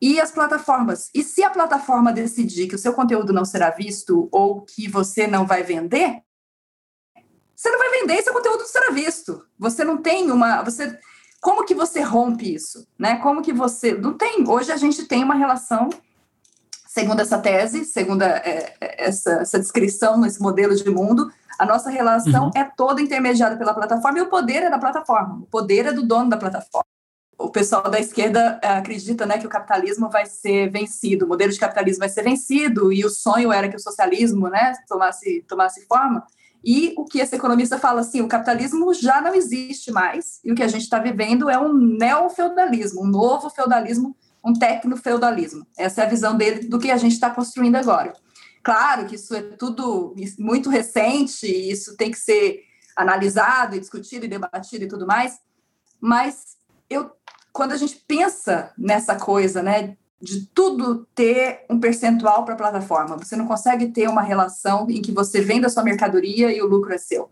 e 0.00 0.20
as 0.20 0.30
plataformas. 0.30 1.10
E 1.14 1.22
se 1.22 1.42
a 1.42 1.50
plataforma 1.50 2.12
decidir 2.12 2.68
que 2.68 2.74
o 2.74 2.78
seu 2.78 2.92
conteúdo 2.92 3.32
não 3.32 3.44
será 3.44 3.70
visto 3.70 4.28
ou 4.30 4.62
que 4.62 4.88
você 4.88 5.26
não 5.26 5.46
vai 5.46 5.62
vender, 5.62 6.22
você 7.54 7.70
não 7.70 7.78
vai 7.78 7.90
vender 8.00 8.14
e 8.14 8.22
seu 8.22 8.34
conteúdo 8.34 8.58
não 8.58 8.66
será 8.66 8.90
visto. 8.90 9.42
Você 9.58 9.82
não 9.84 9.96
tem 9.96 10.30
uma. 10.30 10.62
Você 10.62 10.98
como 11.40 11.64
que 11.64 11.74
você 11.74 12.00
rompe 12.00 12.54
isso? 12.54 12.86
Né? 12.98 13.16
Como 13.16 13.42
que 13.42 13.52
você. 13.52 13.94
Não 13.94 14.14
tem. 14.14 14.48
Hoje 14.48 14.72
a 14.72 14.76
gente 14.76 15.04
tem 15.04 15.22
uma 15.22 15.34
relação, 15.34 15.88
segundo 16.86 17.20
essa 17.20 17.38
tese, 17.38 17.84
segundo 17.84 18.22
é, 18.22 18.74
é, 18.80 19.06
essa, 19.06 19.32
essa 19.42 19.58
descrição, 19.58 20.24
esse 20.24 20.40
modelo 20.40 20.74
de 20.74 20.88
mundo, 20.90 21.30
a 21.58 21.64
nossa 21.64 21.90
relação 21.90 22.46
uhum. 22.46 22.50
é 22.54 22.64
toda 22.64 23.00
intermediada 23.00 23.56
pela 23.56 23.74
plataforma 23.74 24.18
e 24.18 24.22
o 24.22 24.28
poder 24.28 24.64
é 24.64 24.70
da 24.70 24.78
plataforma, 24.78 25.38
o 25.42 25.46
poder 25.46 25.86
é 25.86 25.92
do 25.92 26.02
dono 26.02 26.28
da 26.28 26.36
plataforma. 26.36 26.86
O 27.38 27.50
pessoal 27.50 27.82
da 27.90 28.00
esquerda 28.00 28.58
é, 28.62 28.68
acredita 28.68 29.26
né, 29.26 29.38
que 29.38 29.46
o 29.46 29.50
capitalismo 29.50 30.08
vai 30.08 30.24
ser 30.24 30.70
vencido, 30.70 31.26
o 31.26 31.28
modelo 31.28 31.52
de 31.52 31.58
capitalismo 31.58 32.00
vai 32.00 32.08
ser 32.08 32.22
vencido, 32.22 32.90
e 32.90 33.04
o 33.04 33.10
sonho 33.10 33.52
era 33.52 33.68
que 33.68 33.76
o 33.76 33.80
socialismo 33.80 34.48
né, 34.48 34.72
tomasse, 34.88 35.44
tomasse 35.46 35.84
forma. 35.86 36.26
E 36.66 36.92
o 36.96 37.04
que 37.04 37.20
esse 37.20 37.36
economista 37.36 37.78
fala 37.78 38.00
assim, 38.00 38.20
o 38.20 38.26
capitalismo 38.26 38.92
já 38.92 39.20
não 39.20 39.32
existe 39.32 39.92
mais, 39.92 40.40
e 40.44 40.50
o 40.50 40.54
que 40.56 40.64
a 40.64 40.68
gente 40.68 40.82
está 40.82 40.98
vivendo 40.98 41.48
é 41.48 41.56
um 41.56 41.72
neofeudalismo, 41.72 43.04
um 43.04 43.06
novo 43.06 43.48
feudalismo, 43.48 44.16
um 44.44 44.52
tecno-feudalismo. 44.52 45.64
Essa 45.78 46.02
é 46.02 46.06
a 46.06 46.08
visão 46.08 46.36
dele 46.36 46.66
do 46.66 46.80
que 46.80 46.90
a 46.90 46.96
gente 46.96 47.12
está 47.12 47.30
construindo 47.30 47.76
agora. 47.76 48.12
Claro 48.64 49.06
que 49.06 49.14
isso 49.14 49.32
é 49.32 49.42
tudo 49.42 50.12
muito 50.40 50.68
recente, 50.68 51.46
isso 51.46 51.96
tem 51.96 52.10
que 52.10 52.18
ser 52.18 52.64
analisado 52.96 53.76
e 53.76 53.80
discutido 53.80 54.24
e 54.24 54.28
debatido 54.28 54.84
e 54.84 54.88
tudo 54.88 55.06
mais, 55.06 55.38
mas 56.00 56.56
eu, 56.90 57.12
quando 57.52 57.72
a 57.72 57.76
gente 57.76 58.02
pensa 58.08 58.72
nessa 58.76 59.14
coisa, 59.14 59.62
né, 59.62 59.96
de 60.20 60.46
tudo 60.46 61.06
ter 61.14 61.64
um 61.68 61.78
percentual 61.78 62.44
para 62.44 62.54
a 62.54 62.56
plataforma. 62.56 63.16
Você 63.16 63.36
não 63.36 63.46
consegue 63.46 63.88
ter 63.88 64.08
uma 64.08 64.22
relação 64.22 64.86
em 64.88 65.02
que 65.02 65.12
você 65.12 65.40
vende 65.40 65.66
a 65.66 65.68
sua 65.68 65.82
mercadoria 65.82 66.50
e 66.50 66.60
o 66.62 66.66
lucro 66.66 66.92
é 66.92 66.98
seu. 66.98 67.30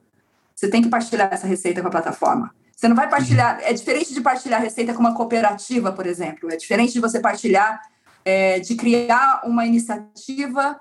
Você 0.55 0.69
tem 0.69 0.83
que 0.83 0.89
partilhar 0.89 1.33
essa 1.33 1.47
receita 1.47 1.81
com 1.81 1.89
a 1.89 1.91
plataforma. 1.91 2.55
Você 2.77 2.89
não 2.89 2.97
vai 2.97 3.09
partilhar. 3.09 3.61
É 3.63 3.73
diferente 3.73 4.13
de 4.13 4.21
partilhar 4.21 4.61
receita 4.61 4.93
com 4.93 5.01
uma 5.01 5.15
cooperativa, 5.15 5.93
por 5.93 6.07
exemplo. 6.07 6.53
É 6.53 6.57
diferente 6.57 6.93
de 6.93 7.01
você 7.01 7.19
partilhar, 7.19 7.81
é, 8.25 8.61
de 8.61 8.75
criar 8.75 9.43
uma 9.45 9.67
iniciativa 9.67 10.79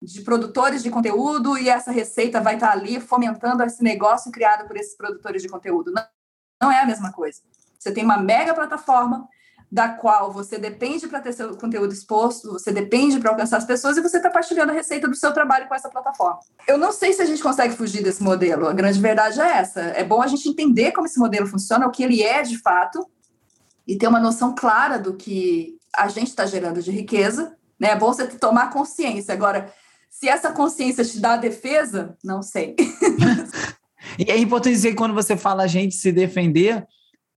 de 0.00 0.20
produtores 0.22 0.82
de 0.82 0.90
conteúdo 0.90 1.56
e 1.58 1.68
essa 1.68 1.90
receita 1.90 2.40
vai 2.40 2.54
estar 2.54 2.70
ali 2.70 3.00
fomentando 3.00 3.62
esse 3.64 3.82
negócio 3.82 4.30
criado 4.30 4.66
por 4.66 4.76
esses 4.76 4.96
produtores 4.96 5.42
de 5.42 5.48
conteúdo. 5.48 5.92
Não, 5.92 6.04
não 6.62 6.72
é 6.72 6.80
a 6.80 6.86
mesma 6.86 7.12
coisa. 7.12 7.40
Você 7.78 7.92
tem 7.92 8.04
uma 8.04 8.18
mega 8.18 8.54
plataforma 8.54 9.28
da 9.70 9.90
qual 9.90 10.32
você 10.32 10.58
depende 10.58 11.06
para 11.06 11.20
ter 11.20 11.32
seu 11.32 11.54
conteúdo 11.56 11.92
exposto, 11.92 12.52
você 12.52 12.72
depende 12.72 13.20
para 13.20 13.30
alcançar 13.30 13.58
as 13.58 13.66
pessoas 13.66 13.98
e 13.98 14.00
você 14.00 14.16
está 14.16 14.30
partilhando 14.30 14.72
a 14.72 14.74
receita 14.74 15.06
do 15.06 15.14
seu 15.14 15.32
trabalho 15.32 15.68
com 15.68 15.74
essa 15.74 15.90
plataforma. 15.90 16.40
Eu 16.66 16.78
não 16.78 16.90
sei 16.90 17.12
se 17.12 17.20
a 17.20 17.26
gente 17.26 17.42
consegue 17.42 17.74
fugir 17.74 18.02
desse 18.02 18.22
modelo, 18.22 18.66
a 18.66 18.72
grande 18.72 18.98
verdade 18.98 19.40
é 19.40 19.58
essa. 19.58 19.80
É 19.80 20.02
bom 20.02 20.22
a 20.22 20.26
gente 20.26 20.48
entender 20.48 20.92
como 20.92 21.06
esse 21.06 21.18
modelo 21.18 21.46
funciona, 21.46 21.86
o 21.86 21.90
que 21.90 22.02
ele 22.02 22.22
é 22.22 22.42
de 22.42 22.56
fato, 22.58 23.06
e 23.86 23.96
ter 23.96 24.08
uma 24.08 24.20
noção 24.20 24.54
clara 24.54 24.98
do 24.98 25.14
que 25.14 25.76
a 25.94 26.08
gente 26.08 26.28
está 26.28 26.46
gerando 26.46 26.82
de 26.82 26.90
riqueza. 26.90 27.54
Né? 27.78 27.90
É 27.90 27.96
bom 27.96 28.12
você 28.12 28.26
tomar 28.26 28.70
consciência. 28.70 29.34
Agora, 29.34 29.72
se 30.08 30.28
essa 30.28 30.50
consciência 30.50 31.04
te 31.04 31.20
dá 31.20 31.36
defesa, 31.36 32.16
não 32.24 32.42
sei. 32.42 32.74
e 34.18 34.30
é 34.30 34.38
importante 34.38 34.74
dizer 34.74 34.90
que 34.90 34.96
quando 34.96 35.14
você 35.14 35.36
fala 35.36 35.64
a 35.64 35.66
gente 35.66 35.94
se 35.94 36.10
defender, 36.10 36.86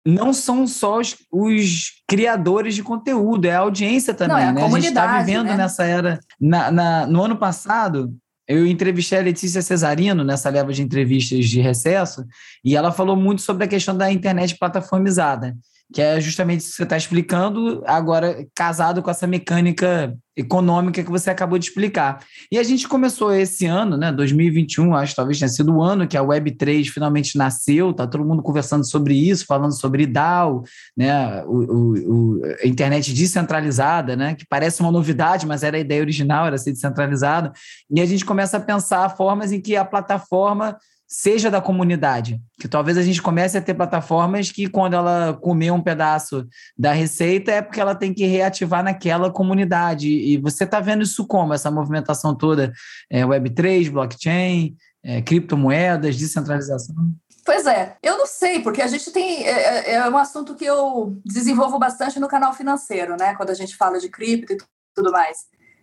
não 0.06 0.34
são 0.34 0.66
só 0.66 1.00
os, 1.00 1.16
os, 1.32 1.92
criadores 2.08 2.76
de 2.76 2.84
conteúdo, 2.84 3.46
é 3.46 3.56
a 3.56 3.60
audiência 3.60 4.14
também, 4.14 4.36
não, 4.36 4.44
é 4.44 4.48
a 4.48 4.52
né? 4.52 4.64
A 4.66 4.70
gente 4.70 4.88
está 4.88 5.20
vivendo 5.20 5.46
né? 5.46 5.58
nessa 5.58 5.84
era. 5.84 6.20
Na, 6.40 6.72
na, 6.72 7.08
no 7.08 7.24
ano 7.24 7.38
passado, 7.38 8.14
eu 8.48 8.66
entrevistei 8.66 9.20
a 9.20 9.24
Letícia 9.24 9.62
Cesarino 9.62 10.24
nessa 10.24 10.50
leva 10.50 10.74
de 10.74 10.82
entrevistas 10.82 11.46
de 11.46 11.62
recesso, 11.62 12.26
e 12.66 12.76
ela 12.76 12.92
falou 12.92 13.16
muito 13.16 13.42
sobre 13.42 13.64
a 13.64 13.68
questão 13.68 13.96
da 13.96 14.12
internet 14.12 14.58
plataformizada 14.58 15.56
que 15.94 16.02
é 16.02 16.20
justamente 16.22 16.62
isso 16.62 16.72
que 16.72 16.78
você 16.78 16.84
está 16.84 16.98
explicando, 16.98 17.84
agora 17.86 18.48
casado 18.56 19.02
com 19.02 19.12
essa 19.12 19.28
mecânica 19.28 20.16
econômica 20.36 21.04
que 21.04 21.10
você 21.10 21.30
acabou 21.30 21.60
de 21.60 21.66
explicar. 21.66 22.24
E 22.50 22.58
a 22.58 22.64
gente 22.64 22.88
começou 22.88 23.34
esse 23.34 23.66
ano, 23.66 23.98
né, 23.98 24.12
2021, 24.12 24.96
acho 24.96 25.12
que 25.12 25.18
talvez 25.18 25.38
tenha 25.38 25.50
sido 25.50 25.76
o 25.76 25.82
ano 25.82 26.08
que 26.08 26.18
a 26.18 26.24
Web3 26.24 26.88
finalmente 26.88 27.38
nasceu, 27.38 27.94
tá 27.94 28.08
todo 28.08 28.26
mundo 28.26 28.42
conversando 28.42 28.88
sobre 28.90 29.14
isso, 29.14 29.46
falando 29.46 29.78
sobre 29.78 30.08
DAO, 30.08 30.64
né, 30.96 31.44
o, 31.44 31.58
o, 31.58 31.94
o, 31.94 32.42
a 32.64 32.68
internet 32.68 33.14
descentralizada, 33.14 34.16
né, 34.16 34.36
que 34.36 34.46
parece 34.48 34.82
uma 34.82 34.92
novidade, 34.92 35.46
mas 35.46 35.64
era 35.64 35.76
a 35.76 35.82
ideia 35.82 36.02
original, 36.02 36.48
era 36.48 36.58
ser 36.58 36.72
descentralizado, 36.72 37.52
e 37.90 38.00
a 38.00 38.06
gente 38.06 38.24
começa 38.24 38.58
a 38.58 38.62
pensar 38.62 39.10
formas 39.18 39.52
em 39.52 39.60
que 39.60 39.76
a 39.76 39.84
plataforma 39.84 40.78
seja 41.12 41.52
da 41.52 41.60
comunidade. 41.60 42.39
Que 42.58 42.69
talvez 42.69 42.97
a 42.97 43.02
gente 43.02 43.21
comece 43.21 43.58
a 43.58 43.62
ter 43.62 43.74
plataformas 43.74 44.50
que, 44.50 44.69
quando 44.69 44.93
ela 44.93 45.34
comer 45.34 45.69
um 45.71 45.82
pedaço 45.82 46.47
da 46.78 46.93
receita, 46.93 47.52
é 47.52 47.62
porque 47.62 47.82
ela 47.82 47.93
tem 47.93 48.13
que 48.13 48.26
reativar 48.26 48.82
naquela 48.82 49.30
comunidade. 49.30 50.08
E 50.08 50.38
você 50.38 50.63
está 50.63 50.80
vendo 50.80 51.04
isso 51.04 51.28
como? 51.28 51.54
Essa 51.54 51.69
movimentação 51.69 52.34
toda, 52.34 52.71
é, 53.10 53.24
Web3, 53.24 53.91
blockchain, 53.91 54.78
é, 55.04 55.21
criptomoedas, 55.21 56.15
descentralização? 56.15 56.95
Pois 57.43 57.65
é, 57.65 57.97
eu 58.02 58.17
não 58.17 58.26
sei, 58.26 58.62
porque 58.62 58.82
a 58.82 58.88
gente 58.88 59.12
tem. 59.12 59.45
É, 59.45 59.52
é, 59.52 59.93
é, 59.95 60.10
um 60.10 60.17
assunto 60.17 60.56
que 60.56 60.63
eu 60.63 61.19
desenvolvo 61.26 61.78
bastante 61.78 62.21
no 62.21 62.28
canal 62.30 62.54
financeiro, 62.54 63.17
né? 63.19 63.36
Quando 63.36 63.50
a 63.50 63.56
gente 63.56 63.76
fala 63.76 64.00
de 64.00 64.08
cripto 64.08 64.54
e 64.54 64.58
tudo 64.95 65.12
mais. 65.12 65.39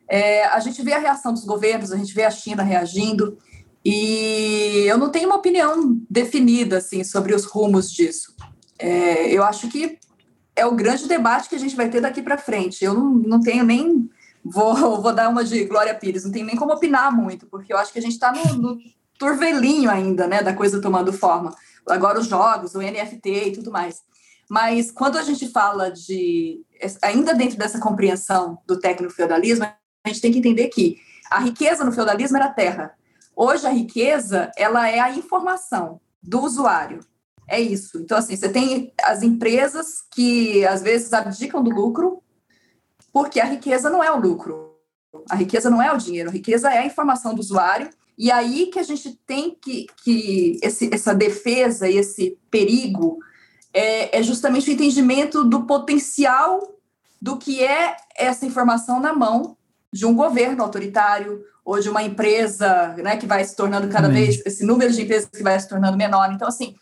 É, 0.09 0.47
a 0.47 0.59
gente 0.61 0.81
vê 0.83 0.95
a 0.95 0.99
reação 0.99 1.35
dos 1.35 1.45
governos, 1.45 1.93
a 1.93 1.99
gente 1.99 2.15
vê 2.15 2.25
a 2.25 2.31
China 2.31 2.63
reagindo. 2.63 3.37
E 3.85 4.85
eu 4.87 4.99
não 4.99 5.11
tenho 5.11 5.29
uma 5.29 5.37
opinião 5.37 5.99
definida 6.11 6.79
assim 6.79 7.05
sobre 7.05 7.35
os 7.35 7.45
rumos 7.45 7.91
disso. 7.91 8.35
É, 8.79 9.31
eu 9.33 9.43
acho 9.43 9.69
que 9.69 9.99
é 10.55 10.67
o 10.67 10.75
grande 10.75 11.07
debate 11.07 11.49
que 11.49 11.55
a 11.55 11.59
gente 11.59 11.77
vai 11.77 11.89
ter 11.89 12.01
daqui 12.01 12.21
para 12.21 12.37
frente. 12.37 12.85
Eu 12.85 12.95
não, 12.95 13.15
não 13.15 13.41
tenho 13.41 13.65
nem 13.65 14.11
vou, 14.45 14.75
vou 15.01 15.13
dar 15.13 15.29
uma 15.29 15.45
de 15.45 15.65
Glória 15.65 15.95
Pires, 15.95 16.25
não 16.25 16.33
tenho 16.33 16.47
nem 16.47 16.57
como 16.57 16.73
opinar 16.73 17.15
muito, 17.15 17.47
porque 17.47 17.73
eu 17.73 17.79
acho 17.79 17.93
que 17.93 17.99
a 17.99 18.03
gente 18.03 18.13
está 18.13 18.33
no, 18.33 18.55
no 18.55 18.79
turvelinho 19.19 19.91
ainda, 19.91 20.27
né, 20.27 20.43
da 20.43 20.55
coisa 20.55 20.81
tomando 20.81 21.13
forma. 21.13 21.55
Agora 21.89 22.21
os 22.21 22.27
jogos, 22.27 22.75
o 22.75 22.83
NFT 22.83 23.31
e 23.31 23.53
tudo 23.53 23.71
mais. 23.71 24.03
Mas 24.49 24.91
quando 24.91 25.19
a 25.19 25.23
gente 25.23 25.49
fala 25.49 25.91
de, 25.91 26.63
ainda 27.03 27.35
dentro 27.35 27.59
dessa 27.59 27.79
compreensão 27.79 28.59
do 28.67 28.79
tecno-feudalismo, 28.79 29.65
a 29.65 30.09
gente 30.09 30.21
tem 30.21 30.33
que 30.33 30.39
entender 30.39 30.69
que 30.69 30.99
a 31.31 31.41
riqueza 31.41 31.85
no 31.85 31.93
feudalismo 31.93 32.37
era 32.37 32.49
terra, 32.49 32.95
Hoje 33.41 33.69
a 33.69 33.71
riqueza, 33.71 34.51
ela 34.57 34.89
é 34.89 34.99
a 34.99 35.13
informação 35.13 36.01
do 36.21 36.41
usuário. 36.41 36.99
É 37.47 37.61
isso. 37.61 37.99
Então, 37.99 38.19
assim, 38.19 38.35
você 38.35 38.49
tem 38.49 38.93
as 39.01 39.23
empresas 39.23 40.03
que 40.11 40.67
às 40.67 40.83
vezes 40.83 41.13
abdicam 41.13 41.63
do 41.63 41.71
lucro, 41.71 42.21
porque 43.13 43.39
a 43.39 43.45
riqueza 43.45 43.89
não 43.89 44.03
é 44.03 44.11
o 44.11 44.19
lucro. 44.19 44.75
A 45.31 45.37
riqueza 45.37 45.71
não 45.71 45.81
é 45.81 45.93
o 45.93 45.97
dinheiro, 45.97 46.29
a 46.29 46.33
riqueza 46.33 46.69
é 46.69 46.79
a 46.79 46.85
informação 46.85 47.33
do 47.33 47.39
usuário. 47.39 47.91
E 48.19 48.29
aí 48.33 48.67
que 48.67 48.81
a 48.81 48.83
gente 48.83 49.17
tem 49.25 49.55
que, 49.55 49.87
que 50.03 50.59
esse, 50.61 50.93
essa 50.93 51.15
defesa 51.15 51.89
e 51.89 51.97
esse 51.97 52.37
perigo 52.51 53.21
é, 53.73 54.19
é 54.19 54.21
justamente 54.21 54.69
o 54.69 54.73
entendimento 54.73 55.45
do 55.45 55.65
potencial 55.65 56.61
do 57.23 57.37
que 57.37 57.63
é 57.63 57.97
essa 58.17 58.45
informação 58.45 58.99
na 58.99 59.13
mão 59.13 59.57
de 59.93 60.05
um 60.05 60.17
governo 60.17 60.65
autoritário 60.65 61.45
ou 61.69 61.79
de 61.79 61.91
uma 61.91 62.03
empresa 62.03 62.95
né, 62.97 63.19
que 63.19 63.27
vai 63.27 63.45
se 63.45 63.55
tornando 63.55 63.89
cada 63.89 64.09
vez, 64.09 64.41
esse 64.47 64.65
número 64.65 64.91
de 64.91 65.03
empresas 65.03 65.29
que 65.29 65.43
vai 65.43 65.61
se 65.61 65.69
tornando 65.69 65.99
menor. 65.99 66.33
Então, 66.33 66.49
assim, 66.49 66.75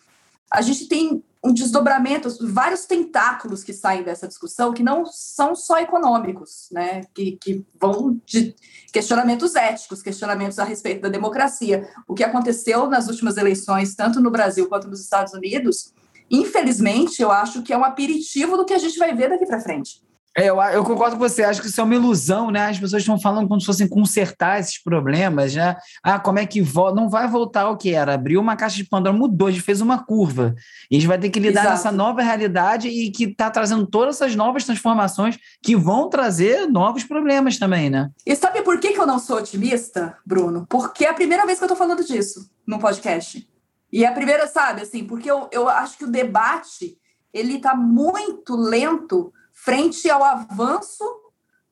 a 0.48 0.62
gente 0.62 0.86
tem 0.86 1.24
um 1.42 1.52
desdobramento, 1.52 2.28
vários 2.52 2.84
tentáculos 2.84 3.64
que 3.64 3.72
saem 3.72 4.04
dessa 4.04 4.28
discussão 4.28 4.72
que 4.72 4.84
não 4.84 5.04
são 5.04 5.56
só 5.56 5.80
econômicos, 5.80 6.68
né? 6.70 7.00
Que, 7.12 7.32
que 7.32 7.66
vão 7.80 8.20
de 8.24 8.54
questionamentos 8.92 9.56
éticos, 9.56 10.02
questionamentos 10.02 10.60
a 10.60 10.64
respeito 10.64 11.02
da 11.02 11.08
democracia. 11.08 11.88
O 12.06 12.14
que 12.14 12.22
aconteceu 12.22 12.88
nas 12.88 13.08
últimas 13.08 13.36
eleições, 13.36 13.96
tanto 13.96 14.20
no 14.20 14.30
Brasil 14.30 14.68
quanto 14.68 14.86
nos 14.86 15.00
Estados 15.00 15.32
Unidos, 15.34 15.92
infelizmente, 16.30 17.20
eu 17.20 17.32
acho 17.32 17.60
que 17.64 17.72
é 17.72 17.76
um 17.76 17.84
aperitivo 17.84 18.56
do 18.56 18.64
que 18.64 18.72
a 18.72 18.78
gente 18.78 18.96
vai 19.00 19.12
ver 19.12 19.30
daqui 19.30 19.46
para 19.46 19.60
frente. 19.60 20.05
É, 20.38 20.50
eu, 20.50 20.60
eu, 20.60 20.84
concordo 20.84 21.16
com 21.16 21.26
você, 21.26 21.42
acho 21.42 21.62
que 21.62 21.68
isso 21.68 21.80
é 21.80 21.84
uma 21.84 21.94
ilusão, 21.94 22.50
né? 22.50 22.68
As 22.68 22.78
pessoas 22.78 23.00
estão 23.00 23.18
falando 23.18 23.48
como 23.48 23.58
se 23.58 23.64
fossem 23.66 23.88
consertar 23.88 24.60
esses 24.60 24.82
problemas, 24.82 25.54
né? 25.54 25.74
Ah, 26.02 26.20
como 26.20 26.38
é 26.38 26.44
que 26.44 26.60
volta? 26.60 26.94
Não 26.94 27.08
vai 27.08 27.26
voltar 27.26 27.62
ao 27.62 27.78
que 27.78 27.94
era. 27.94 28.12
Abriu 28.12 28.38
uma 28.38 28.54
caixa 28.54 28.76
de 28.76 28.84
Pandora, 28.84 29.16
mudou, 29.16 29.48
a 29.48 29.50
gente 29.50 29.62
fez 29.62 29.80
uma 29.80 30.04
curva. 30.04 30.54
E 30.90 30.96
a 30.96 31.00
gente 31.00 31.08
vai 31.08 31.18
ter 31.18 31.30
que 31.30 31.40
lidar 31.40 31.64
com 31.64 31.72
essa 31.72 31.90
nova 31.90 32.20
realidade 32.20 32.86
e 32.86 33.10
que 33.10 33.24
está 33.24 33.50
trazendo 33.50 33.86
todas 33.86 34.16
essas 34.16 34.36
novas 34.36 34.64
transformações 34.64 35.38
que 35.62 35.74
vão 35.74 36.10
trazer 36.10 36.66
novos 36.66 37.02
problemas 37.02 37.58
também, 37.58 37.88
né? 37.88 38.10
E 38.26 38.36
sabe 38.36 38.60
por 38.60 38.78
que, 38.78 38.92
que 38.92 39.00
eu 39.00 39.06
não 39.06 39.18
sou 39.18 39.38
otimista, 39.38 40.18
Bruno? 40.26 40.66
Porque 40.68 41.06
é 41.06 41.08
a 41.08 41.14
primeira 41.14 41.46
vez 41.46 41.56
que 41.56 41.64
eu 41.64 41.66
estou 41.66 41.78
falando 41.78 42.04
disso 42.04 42.50
no 42.66 42.78
podcast. 42.78 43.48
E 43.90 44.04
é 44.04 44.08
a 44.08 44.12
primeira, 44.12 44.46
sabe, 44.46 44.82
assim, 44.82 45.02
porque 45.02 45.30
eu, 45.30 45.48
eu 45.50 45.66
acho 45.66 45.96
que 45.96 46.04
o 46.04 46.10
debate 46.10 46.98
ele 47.32 47.56
está 47.56 47.74
muito 47.74 48.54
lento 48.54 49.32
frente 49.56 50.08
ao 50.10 50.22
avanço 50.22 51.02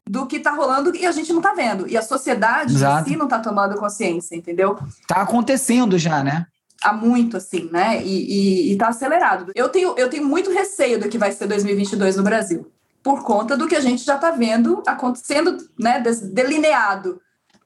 do 0.09 0.27
que 0.27 0.37
está 0.37 0.51
rolando 0.51 0.95
e 0.97 1.07
a 1.07 1.13
gente 1.13 1.31
não 1.33 1.41
está 1.41 1.55
vendo. 1.55 1.89
E 1.89 1.97
a 1.97 2.03
sociedade 2.03 2.75
Exato. 2.75 3.09
em 3.09 3.13
si 3.13 3.17
não 3.17 3.27
está 3.27 3.39
tomando 3.39 3.77
consciência, 3.77 4.35
entendeu? 4.35 4.79
Está 5.01 5.23
acontecendo 5.23 5.99
já, 5.99 6.23
né? 6.25 6.47
Há 6.83 6.93
muito, 6.93 7.37
assim, 7.37 7.71
né? 7.73 8.05
E 8.05 8.73
está 8.73 8.89
acelerado. 8.89 9.53
Eu 9.55 9.69
tenho, 9.69 9.95
eu 9.97 10.11
tenho 10.11 10.27
muito 10.27 10.51
receio 10.51 10.99
do 10.99 11.09
que 11.09 11.17
vai 11.17 11.33
ser 11.33 11.47
2022 11.47 12.17
no 12.17 12.23
Brasil, 12.23 12.71
por 13.03 13.23
conta 13.23 13.57
do 13.57 13.67
que 13.67 13.77
a 13.77 13.81
gente 13.81 14.05
já 14.05 14.17
está 14.17 14.31
vendo 14.31 14.83
acontecendo, 14.87 15.57
né? 15.79 16.03
Delineado 16.33 17.21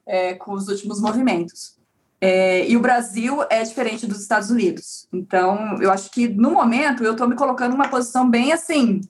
é, 0.05 0.33
com 0.35 0.53
os 0.53 0.67
últimos 0.67 1.01
movimentos. 1.01 1.77
É, 2.21 2.69
e 2.69 2.75
o 2.75 2.81
Brasil 2.81 3.43
é 3.49 3.63
diferente 3.63 4.05
dos 4.05 4.19
Estados 4.21 4.49
Unidos. 4.49 5.07
Então, 5.11 5.81
eu 5.81 5.91
acho 5.91 6.11
que 6.11 6.27
no 6.27 6.51
momento 6.51 7.03
eu 7.03 7.13
estou 7.13 7.27
me 7.27 7.35
colocando 7.35 7.71
numa 7.71 7.87
posição 7.87 8.29
bem 8.29 8.51
assim, 8.51 9.01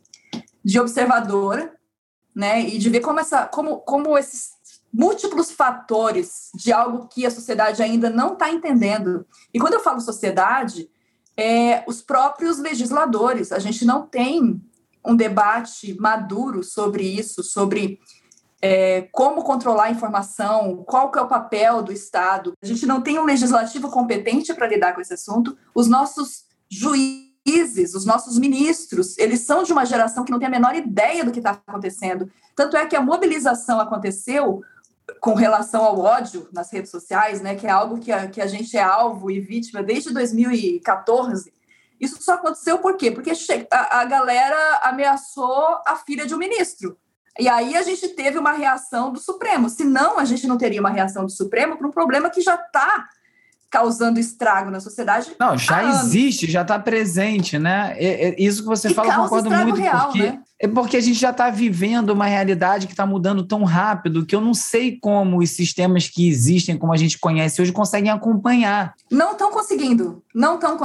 de 0.70 0.80
observadora, 0.80 1.74
né, 2.36 2.62
e 2.62 2.78
de 2.78 2.92
ver 2.92 3.00
como, 3.00 3.20
essa, 3.20 3.48
como, 3.48 3.80
como 3.80 4.16
esses 4.16 4.52
múltiplos 4.94 5.50
fatores 5.50 6.52
de 6.54 6.72
algo 6.72 7.08
que 7.08 7.26
a 7.26 7.32
sociedade 7.32 7.82
ainda 7.82 8.08
não 8.08 8.34
está 8.34 8.52
entendendo. 8.52 9.26
E 9.52 9.60
quando 9.60 9.74
eu 9.74 9.80
falo 9.80 10.00
sociedade, 10.00 10.88
é 11.36 11.84
os 11.88 12.04
próprios 12.04 12.60
legisladores. 12.60 13.52
A 13.52 13.58
gente 13.58 13.84
não 13.84 14.06
tem 14.06 14.62
um 15.04 15.16
debate 15.16 16.00
maduro 16.00 16.64
sobre 16.64 17.04
isso, 17.04 17.42
sobre 17.42 18.00
é, 18.62 19.08
como 19.12 19.44
controlar 19.44 19.86
a 19.86 19.92
informação, 19.92 20.84
qual 20.86 21.12
que 21.12 21.18
é 21.18 21.22
o 21.22 21.28
papel 21.28 21.82
do 21.82 21.92
Estado. 21.92 22.54
A 22.62 22.66
gente 22.68 22.86
não 22.86 23.02
tem 23.02 23.18
um 23.18 23.26
legislativo 23.26 23.90
competente 23.90 24.54
para 24.54 24.68
lidar 24.68 24.94
com 24.94 25.02
esse 25.02 25.16
assunto. 25.16 25.58
Os 25.74 25.88
nossos 25.88 26.46
juízes 26.70 27.29
juízes, 27.48 27.94
os 27.94 28.06
nossos 28.06 28.38
ministros, 28.38 29.18
eles 29.18 29.42
são 29.42 29.64
de 29.64 29.72
uma 29.72 29.86
geração 29.86 30.24
que 30.24 30.32
não 30.32 30.40
tem 30.40 30.48
a 30.48 30.52
menor 30.52 30.76
ideia 30.76 31.24
do 31.24 31.32
que 31.32 31.40
está 31.40 31.52
acontecendo. 31.52 32.30
Tanto 32.56 32.78
é 32.78 32.86
que 32.86 32.96
a 32.96 33.02
mobilização 33.02 33.80
aconteceu 33.80 34.62
com 35.20 35.34
relação 35.34 35.84
ao 35.84 36.00
ódio 36.00 36.48
nas 36.54 36.72
redes 36.72 36.92
sociais, 36.92 37.42
né, 37.42 37.56
que 37.56 37.66
é 37.66 37.72
algo 37.72 38.00
que 38.00 38.12
a, 38.12 38.28
que 38.28 38.40
a 38.42 38.48
gente 38.48 38.78
é 38.78 38.82
alvo 38.82 39.32
e 39.32 39.40
vítima 39.40 39.82
desde 39.82 40.14
2014. 40.14 41.52
Isso 42.00 42.22
só 42.22 42.36
aconteceu 42.36 42.78
por 42.78 42.96
quê? 42.96 43.12
Porque 43.12 43.32
a, 43.72 44.02
a 44.02 44.06
galera 44.06 44.80
ameaçou 44.84 45.82
a 45.86 45.96
filha 45.96 46.26
de 46.26 46.34
um 46.34 46.38
ministro. 46.38 46.98
E 47.38 47.48
aí 47.48 47.76
a 47.76 47.82
gente 47.82 48.08
teve 48.10 48.38
uma 48.38 48.52
reação 48.52 49.12
do 49.12 49.20
Supremo. 49.20 49.70
Senão, 49.70 50.20
a 50.20 50.26
gente 50.26 50.46
não 50.46 50.58
teria 50.58 50.80
uma 50.80 50.90
reação 50.90 51.26
do 51.26 51.32
Supremo 51.32 51.78
para 51.78 51.88
um 51.88 51.92
problema 51.92 52.30
que 52.30 52.42
já 52.42 52.56
está 52.56 53.10
causando 53.70 54.20
estrago 54.20 54.72
na 54.72 54.80
sociedade. 54.80 55.32
Não, 55.40 55.58
já 55.58 55.84
existe, 55.84 56.50
já 56.50 56.64
está 56.64 56.80
presente, 56.80 57.60
né? 57.60 57.96
É, 57.98 58.30
é, 58.30 58.36
isso 58.42 58.64
que 58.64 58.68
você 58.68 58.90
e 58.90 58.94
fala, 58.94 59.14
eu 59.14 59.22
concordo 59.24 59.52
muito, 59.52 59.80
real, 59.80 60.08
porque 60.08 60.24
né? 60.24 60.42
é 60.60 60.68
porque 60.68 60.98
a 60.98 61.02
gente 61.02 61.20
já 61.20 61.30
está 61.30 61.50
vivendo 61.50 62.10
uma 62.10 62.26
realidade 62.26 62.88
que 62.88 62.94
está 62.94 63.06
mudando 63.06 63.46
tão 63.46 63.64
rápido 63.64 64.26
que 64.26 64.36
eu 64.36 64.42
não 64.42 64.54
sei 64.54 64.98
como 65.00 65.38
os 65.38 65.52
sistemas 65.52 66.08
que 66.08 66.28
existem, 66.28 66.78
como 66.78 66.92
a 66.92 66.98
gente 66.98 67.20
conhece 67.20 67.62
hoje, 67.62 67.72
conseguem 67.72 68.12
acompanhar. 68.12 68.96
Não 69.12 69.34
estão 69.34 69.52
conseguindo, 69.52 70.24
não 70.34 70.56
estão 70.56 70.78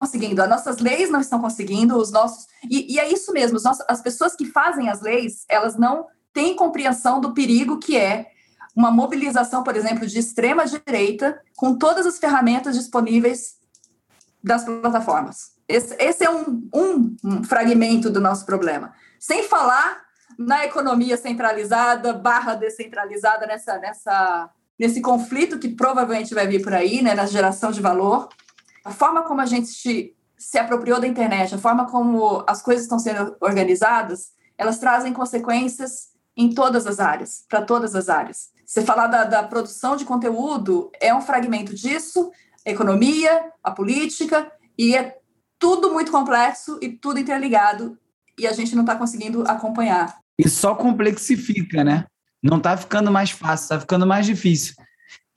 conseguindo. 0.00 0.42
As 0.42 0.48
nossas 0.48 0.78
leis 0.78 1.10
não 1.10 1.20
estão 1.20 1.38
conseguindo, 1.38 1.96
os 1.96 2.10
nossos. 2.10 2.46
E, 2.68 2.94
e 2.94 2.98
é 2.98 3.12
isso 3.12 3.32
mesmo, 3.32 3.60
nossos, 3.62 3.84
as 3.86 4.00
pessoas 4.00 4.34
que 4.34 4.46
fazem 4.46 4.88
as 4.88 5.02
leis, 5.02 5.44
elas 5.48 5.76
não 5.76 6.06
têm 6.32 6.56
compreensão 6.56 7.20
do 7.20 7.34
perigo 7.34 7.78
que 7.78 7.96
é 7.96 8.32
uma 8.74 8.90
mobilização, 8.90 9.62
por 9.62 9.76
exemplo, 9.76 10.06
de 10.06 10.18
extrema 10.18 10.64
direita 10.66 11.40
com 11.56 11.76
todas 11.76 12.06
as 12.06 12.18
ferramentas 12.18 12.74
disponíveis 12.74 13.56
das 14.42 14.64
plataformas. 14.64 15.52
Esse, 15.68 15.94
esse 15.98 16.24
é 16.24 16.30
um, 16.30 16.68
um, 16.74 17.44
fragmento 17.44 18.10
do 18.10 18.20
nosso 18.20 18.44
problema. 18.44 18.92
Sem 19.20 19.44
falar 19.44 20.02
na 20.38 20.64
economia 20.64 21.16
centralizada 21.16 22.12
barra 22.12 22.54
descentralizada 22.54 23.46
nessa, 23.46 23.78
nessa, 23.78 24.50
nesse 24.78 25.00
conflito 25.00 25.58
que 25.58 25.68
provavelmente 25.68 26.34
vai 26.34 26.46
vir 26.46 26.62
por 26.62 26.74
aí, 26.74 27.02
né, 27.02 27.14
na 27.14 27.26
geração 27.26 27.70
de 27.70 27.80
valor. 27.80 28.28
A 28.84 28.90
forma 28.90 29.22
como 29.22 29.40
a 29.40 29.46
gente 29.46 29.68
se, 29.68 30.14
se 30.36 30.58
apropriou 30.58 31.00
da 31.00 31.06
internet, 31.06 31.54
a 31.54 31.58
forma 31.58 31.86
como 31.88 32.42
as 32.46 32.60
coisas 32.60 32.84
estão 32.84 32.98
sendo 32.98 33.36
organizadas, 33.40 34.32
elas 34.58 34.78
trazem 34.78 35.12
consequências 35.12 36.12
em 36.36 36.52
todas 36.52 36.86
as 36.86 36.98
áreas, 36.98 37.44
para 37.48 37.62
todas 37.62 37.94
as 37.94 38.08
áreas. 38.08 38.50
Você 38.72 38.80
falar 38.80 39.06
da, 39.06 39.24
da, 39.24 39.42
produção 39.42 39.96
de 39.96 40.06
conteúdo 40.06 40.90
é 40.98 41.14
um 41.14 41.20
fragmento 41.20 41.74
disso, 41.74 42.32
a 42.66 42.70
economia, 42.70 43.52
a 43.62 43.70
política, 43.70 44.50
e 44.78 44.96
é 44.96 45.18
tudo 45.58 45.92
muito 45.92 46.10
complexo 46.10 46.78
e 46.80 46.88
tudo 46.88 47.20
interligado, 47.20 47.98
e 48.38 48.46
a 48.46 48.52
gente 48.54 48.74
não 48.74 48.82
está 48.82 48.96
conseguindo 48.96 49.42
acompanhar. 49.46 50.16
E 50.38 50.48
só 50.48 50.74
complexifica, 50.74 51.84
né? 51.84 52.06
Não 52.42 52.56
está 52.56 52.74
ficando 52.74 53.12
mais 53.12 53.30
fácil, 53.30 53.64
está 53.64 53.78
ficando 53.80 54.06
mais 54.06 54.24
difícil. 54.24 54.74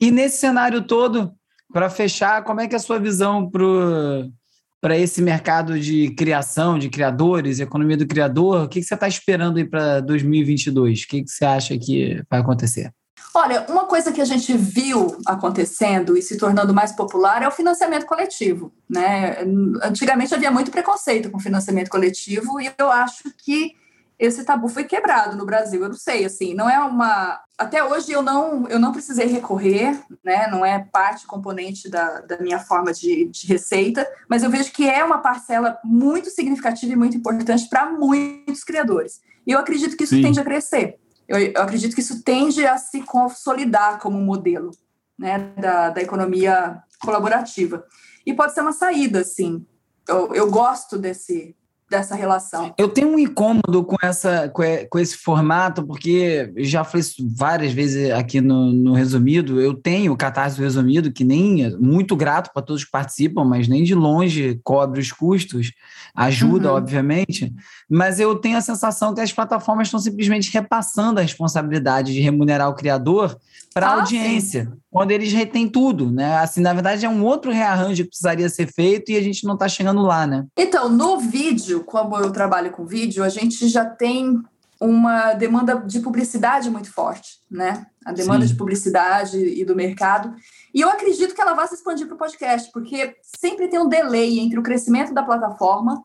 E 0.00 0.10
nesse 0.10 0.38
cenário 0.38 0.86
todo, 0.86 1.30
para 1.70 1.90
fechar, 1.90 2.42
como 2.42 2.62
é 2.62 2.66
que 2.66 2.74
é 2.74 2.78
a 2.78 2.80
sua 2.80 2.98
visão 2.98 3.50
para 3.50 4.96
esse 4.96 5.20
mercado 5.20 5.78
de 5.78 6.08
criação, 6.14 6.78
de 6.78 6.88
criadores, 6.88 7.60
economia 7.60 7.98
do 7.98 8.06
criador? 8.06 8.64
O 8.64 8.68
que, 8.70 8.80
que 8.80 8.86
você 8.86 8.94
está 8.94 9.06
esperando 9.06 9.58
aí 9.58 9.64
para 9.66 10.00
2022? 10.00 11.02
O 11.02 11.06
que, 11.06 11.22
que 11.22 11.30
você 11.30 11.44
acha 11.44 11.76
que 11.76 12.24
vai 12.30 12.40
acontecer? 12.40 12.90
Olha, 13.34 13.66
uma 13.68 13.84
coisa 13.84 14.12
que 14.12 14.20
a 14.20 14.24
gente 14.24 14.56
viu 14.56 15.18
acontecendo 15.26 16.16
e 16.16 16.22
se 16.22 16.38
tornando 16.38 16.72
mais 16.72 16.92
popular 16.92 17.42
é 17.42 17.48
o 17.48 17.50
financiamento 17.50 18.06
coletivo. 18.06 18.72
Né? 18.88 19.38
Antigamente 19.82 20.34
havia 20.34 20.50
muito 20.50 20.70
preconceito 20.70 21.30
com 21.30 21.38
financiamento 21.38 21.90
coletivo 21.90 22.60
e 22.60 22.72
eu 22.78 22.90
acho 22.90 23.24
que 23.44 23.74
esse 24.18 24.44
tabu 24.44 24.68
foi 24.68 24.84
quebrado 24.84 25.36
no 25.36 25.44
Brasil. 25.44 25.82
Eu 25.82 25.90
não 25.90 25.96
sei, 25.96 26.24
assim, 26.24 26.54
não 26.54 26.70
é 26.70 26.78
uma. 26.80 27.38
Até 27.58 27.84
hoje 27.84 28.12
eu 28.12 28.22
não, 28.22 28.66
eu 28.68 28.78
não 28.78 28.92
precisei 28.92 29.26
recorrer, 29.26 29.98
né? 30.24 30.46
Não 30.50 30.64
é 30.64 30.78
parte 30.90 31.26
componente 31.26 31.90
da, 31.90 32.20
da 32.20 32.38
minha 32.38 32.58
forma 32.58 32.92
de, 32.94 33.26
de 33.26 33.46
receita, 33.46 34.06
mas 34.28 34.42
eu 34.42 34.50
vejo 34.50 34.72
que 34.72 34.88
é 34.88 35.04
uma 35.04 35.18
parcela 35.18 35.78
muito 35.84 36.30
significativa 36.30 36.94
e 36.94 36.96
muito 36.96 37.16
importante 37.16 37.68
para 37.68 37.90
muitos 37.90 38.64
criadores. 38.64 39.20
E 39.46 39.52
eu 39.52 39.58
acredito 39.58 39.96
que 39.96 40.04
isso 40.04 40.16
Sim. 40.16 40.22
tende 40.22 40.40
a 40.40 40.44
crescer 40.44 40.98
eu, 41.28 41.38
eu 41.38 41.62
acredito 41.62 41.94
que 41.94 42.00
isso 42.00 42.22
tende 42.22 42.64
a 42.66 42.78
se 42.78 43.02
consolidar 43.02 43.98
como 43.98 44.20
modelo 44.20 44.70
né, 45.18 45.52
da, 45.58 45.90
da 45.90 46.02
economia 46.02 46.82
colaborativa. 47.00 47.84
E 48.24 48.32
pode 48.32 48.54
ser 48.54 48.60
uma 48.60 48.72
saída, 48.72 49.24
sim. 49.24 49.66
Eu, 50.08 50.34
eu 50.34 50.50
gosto 50.50 50.98
desse, 50.98 51.56
dessa 51.88 52.14
relação. 52.14 52.74
Eu 52.76 52.88
tenho 52.88 53.08
um 53.08 53.18
incômodo 53.18 53.84
com, 53.84 53.96
essa, 54.02 54.48
com 54.48 54.98
esse 54.98 55.16
formato, 55.16 55.86
porque 55.86 56.52
já 56.58 56.82
falei 56.82 57.06
várias 57.36 57.72
vezes 57.72 58.10
aqui 58.10 58.40
no, 58.40 58.72
no 58.72 58.92
resumido. 58.92 59.60
Eu 59.60 59.74
tenho 59.74 60.12
o 60.12 60.16
Catarse 60.16 60.60
Resumido, 60.60 61.12
que 61.12 61.24
nem 61.24 61.64
é 61.64 61.70
muito 61.70 62.16
grato 62.16 62.52
para 62.52 62.62
todos 62.62 62.84
que 62.84 62.90
participam, 62.90 63.44
mas 63.44 63.68
nem 63.68 63.84
de 63.84 63.94
longe 63.94 64.60
cobre 64.64 65.00
os 65.00 65.12
custos, 65.12 65.72
ajuda, 66.14 66.70
uhum. 66.70 66.76
obviamente. 66.76 67.54
Mas 67.88 68.18
eu 68.18 68.34
tenho 68.34 68.58
a 68.58 68.62
sensação 68.62 69.14
que 69.14 69.20
as 69.20 69.32
plataformas 69.32 69.86
estão 69.86 70.00
simplesmente 70.00 70.50
repassando 70.52 71.20
a 71.20 71.22
responsabilidade 71.22 72.12
de 72.12 72.20
remunerar 72.20 72.68
o 72.68 72.74
criador 72.74 73.36
para 73.76 73.88
a 73.88 73.90
ah, 73.90 74.00
audiência, 74.00 74.64
sim. 74.64 74.80
quando 74.90 75.10
eles 75.10 75.30
retêm 75.34 75.68
tudo, 75.68 76.10
né? 76.10 76.38
Assim, 76.38 76.62
na 76.62 76.72
verdade, 76.72 77.04
é 77.04 77.08
um 77.10 77.22
outro 77.22 77.52
rearranjo 77.52 78.04
que 78.04 78.08
precisaria 78.08 78.48
ser 78.48 78.72
feito 78.72 79.12
e 79.12 79.18
a 79.18 79.22
gente 79.22 79.44
não 79.44 79.52
está 79.52 79.68
chegando 79.68 80.00
lá, 80.00 80.26
né? 80.26 80.46
Então, 80.56 80.88
no 80.88 81.20
vídeo, 81.20 81.75
como 81.84 82.16
eu 82.16 82.30
trabalho 82.32 82.70
com 82.70 82.84
vídeo, 82.84 83.24
a 83.24 83.28
gente 83.28 83.68
já 83.68 83.84
tem 83.84 84.42
uma 84.80 85.32
demanda 85.32 85.76
de 85.86 86.00
publicidade 86.00 86.70
muito 86.70 86.92
forte, 86.92 87.38
né? 87.50 87.86
A 88.04 88.12
demanda 88.12 88.46
Sim. 88.46 88.52
de 88.52 88.58
publicidade 88.58 89.38
e 89.38 89.64
do 89.64 89.74
mercado. 89.74 90.34
E 90.74 90.80
eu 90.80 90.88
acredito 90.88 91.34
que 91.34 91.40
ela 91.40 91.54
vai 91.54 91.66
se 91.66 91.74
expandir 91.74 92.06
para 92.06 92.14
o 92.14 92.18
podcast, 92.18 92.70
porque 92.72 93.16
sempre 93.22 93.68
tem 93.68 93.80
um 93.80 93.88
delay 93.88 94.38
entre 94.38 94.58
o 94.58 94.62
crescimento 94.62 95.14
da 95.14 95.22
plataforma 95.22 96.04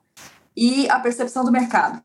e 0.56 0.90
a 0.90 1.00
percepção 1.00 1.44
do 1.44 1.52
mercado. 1.52 2.02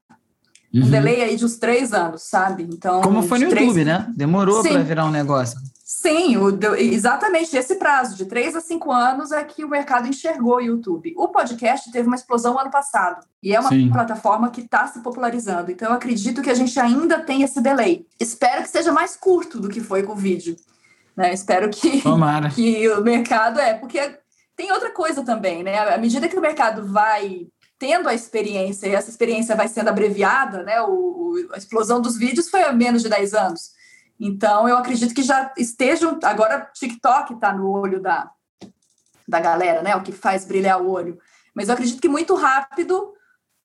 Uhum. 0.74 0.84
Um 0.84 0.90
delay 0.90 1.22
aí 1.22 1.36
de 1.36 1.44
uns 1.44 1.56
três 1.56 1.92
anos, 1.92 2.22
sabe? 2.22 2.64
Então, 2.64 3.00
Como 3.00 3.22
foi 3.22 3.38
no 3.38 3.48
três... 3.48 3.66
YouTube, 3.66 3.84
né? 3.84 4.12
Demorou 4.16 4.62
para 4.62 4.82
virar 4.82 5.04
um 5.06 5.10
negócio. 5.10 5.58
Sim, 6.06 6.36
o, 6.36 6.56
exatamente 6.76 7.56
esse 7.56 7.74
prazo, 7.74 8.14
de 8.14 8.26
três 8.26 8.54
a 8.54 8.60
cinco 8.60 8.92
anos, 8.92 9.32
é 9.32 9.42
que 9.42 9.64
o 9.64 9.68
mercado 9.68 10.06
enxergou 10.06 10.54
o 10.54 10.60
YouTube. 10.60 11.12
O 11.16 11.26
podcast 11.26 11.90
teve 11.90 12.06
uma 12.06 12.14
explosão 12.14 12.56
ano 12.56 12.70
passado, 12.70 13.26
e 13.42 13.52
é 13.52 13.58
uma 13.58 13.70
Sim. 13.70 13.90
plataforma 13.90 14.48
que 14.50 14.60
está 14.60 14.86
se 14.86 15.00
popularizando. 15.00 15.72
Então, 15.72 15.88
eu 15.88 15.94
acredito 15.96 16.42
que 16.42 16.50
a 16.50 16.54
gente 16.54 16.78
ainda 16.78 17.18
tem 17.18 17.42
esse 17.42 17.60
delay. 17.60 18.06
Espero 18.20 18.62
que 18.62 18.68
seja 18.68 18.92
mais 18.92 19.16
curto 19.16 19.58
do 19.58 19.68
que 19.68 19.80
foi 19.80 20.04
com 20.04 20.12
o 20.12 20.16
vídeo. 20.16 20.54
Né? 21.16 21.34
Espero 21.34 21.68
que, 21.70 22.00
que 22.54 22.88
o 22.88 23.02
mercado 23.02 23.58
é, 23.58 23.74
porque 23.74 24.16
tem 24.54 24.70
outra 24.70 24.92
coisa 24.92 25.24
também, 25.24 25.64
né? 25.64 25.92
À 25.92 25.98
medida 25.98 26.28
que 26.28 26.38
o 26.38 26.40
mercado 26.40 26.86
vai 26.86 27.48
tendo 27.80 28.08
a 28.08 28.14
experiência, 28.14 28.86
e 28.86 28.94
essa 28.94 29.10
experiência 29.10 29.56
vai 29.56 29.66
sendo 29.66 29.88
abreviada, 29.88 30.62
né? 30.62 30.80
O, 30.82 30.86
o, 30.88 31.48
a 31.52 31.56
explosão 31.56 32.00
dos 32.00 32.16
vídeos 32.16 32.48
foi 32.48 32.62
há 32.62 32.72
menos 32.72 33.02
de 33.02 33.08
10 33.08 33.34
anos. 33.34 33.75
Então, 34.18 34.68
eu 34.68 34.76
acredito 34.76 35.14
que 35.14 35.22
já 35.22 35.52
estejam. 35.56 36.18
Agora, 36.22 36.70
TikTok 36.74 37.34
está 37.34 37.52
no 37.52 37.70
olho 37.70 38.00
da, 38.00 38.30
da 39.28 39.40
galera, 39.40 39.82
né? 39.82 39.94
O 39.94 40.02
que 40.02 40.12
faz 40.12 40.44
brilhar 40.44 40.80
o 40.80 40.90
olho. 40.90 41.18
Mas 41.54 41.68
eu 41.68 41.74
acredito 41.74 42.00
que 42.00 42.08
muito 42.08 42.34
rápido 42.34 43.14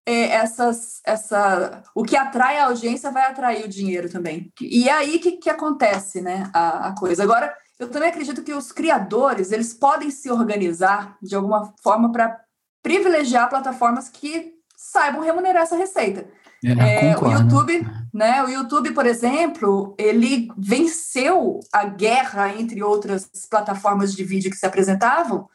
é, 0.06 0.32
essas, 0.32 1.02
essa, 1.06 1.84
o 1.94 2.04
que 2.04 2.16
atrai 2.16 2.58
a 2.58 2.66
audiência 2.66 3.12
vai 3.12 3.24
atrair 3.24 3.66
o 3.66 3.70
dinheiro 3.70 4.10
também. 4.10 4.52
E 4.60 4.90
é 4.90 4.94
aí 4.94 5.20
que, 5.20 5.34
que 5.34 5.50
acontece 5.50 6.22
né, 6.22 6.50
a, 6.54 6.88
a 6.90 6.96
coisa. 6.96 7.24
Agora, 7.24 7.56
eu 7.80 7.90
também 7.90 8.10
acredito 8.10 8.44
que 8.44 8.54
os 8.54 8.72
criadores 8.72 9.52
eles 9.52 9.74
podem 9.74 10.12
se 10.12 10.30
organizar 10.32 11.18
de 11.22 11.36
alguma 11.36 11.74
forma 11.82 12.12
para 12.12 12.40
privilegiar 12.82 13.50
plataformas 13.50 14.10
que 14.10 14.54
saibam 14.76 15.22
remunerar 15.22 15.64
essa 15.64 15.76
receita. 15.76 16.28
É, 16.64 17.08
é, 17.08 17.18
o 17.18 17.32
YouTube, 17.32 17.88
né? 18.14 18.44
O 18.44 18.50
YouTube, 18.50 18.92
por 18.92 19.06
exemplo, 19.06 19.96
ele 19.98 20.48
venceu 20.56 21.60
a 21.74 21.86
guerra 21.86 22.54
entre 22.54 22.84
outras 22.84 23.28
plataformas 23.50 24.14
de 24.14 24.24
vídeo 24.24 24.52
que 24.52 24.58
se 24.58 24.66
apresentavam, 24.66 25.48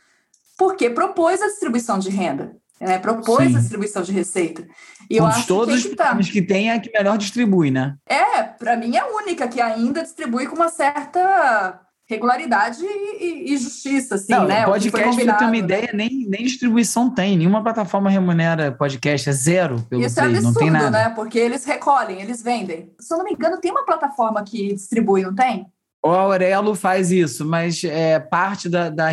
porque 0.59 0.91
propôs 0.91 1.41
a 1.41 1.47
distribuição 1.47 1.99
de 1.99 2.11
renda, 2.11 2.57
né? 2.81 2.99
propôs 2.99 3.49
Sim. 3.49 3.57
a 3.57 3.61
distribuição 3.61 4.03
de 4.03 4.11
receita. 4.11 4.67
E 5.09 5.19
eu 5.19 5.27
acho 5.27 5.47
todos 5.47 5.83
que, 5.83 5.89
é 5.89 5.91
que 5.91 5.97
tá. 5.97 6.17
os 6.19 6.29
que 6.29 6.43
tem 6.43 6.71
é 6.71 6.75
a 6.75 6.81
que 6.81 6.91
melhor 6.91 7.17
distribui, 7.17 7.71
né? 7.71 7.95
É, 8.05 8.43
para 8.43 8.77
mim 8.77 8.97
é 8.97 9.01
a 9.01 9.07
única 9.07 9.47
que 9.47 9.61
ainda 9.61 10.03
distribui 10.03 10.47
com 10.47 10.57
uma 10.57 10.69
certa 10.69 11.86
regularidade 12.09 12.85
e, 12.85 13.53
e, 13.53 13.59
justiça, 13.59 14.15
assim, 14.15 14.33
não, 14.33 14.47
né? 14.47 14.65
Podcast, 14.65 15.25
para 15.25 15.35
ter 15.35 15.45
uma 15.45 15.57
ideia, 15.57 15.91
nem, 15.93 16.27
nem 16.29 16.45
distribuição 16.45 17.11
tem. 17.11 17.37
Nenhuma 17.37 17.63
plataforma 17.63 18.09
remunera 18.09 18.71
podcast, 18.71 19.29
é 19.29 19.33
zero 19.33 19.83
pelo 19.91 20.03
Isso 20.03 20.19
é 20.21 20.23
Play, 20.23 20.35
é 20.35 20.39
absurdo, 20.39 20.55
não 20.55 20.61
tem 20.61 20.71
nada. 20.71 20.91
né? 20.91 21.11
Porque 21.11 21.39
eles 21.39 21.65
recolhem, 21.65 22.21
eles 22.23 22.43
vendem. 22.43 22.93
Se 23.01 23.13
eu 23.13 23.19
não 23.19 23.25
me 23.25 23.33
engano, 23.33 23.59
tem 23.61 23.73
uma 23.73 23.85
plataforma 23.85 24.43
que 24.45 24.73
distribui, 24.73 25.23
não 25.23 25.35
tem? 25.35 25.67
O 26.05 26.09
Aurelo 26.09 26.75
faz 26.75 27.11
isso, 27.11 27.45
mas 27.45 27.83
é 27.83 28.21
parte 28.21 28.69
da, 28.69 28.89
da, 28.89 29.11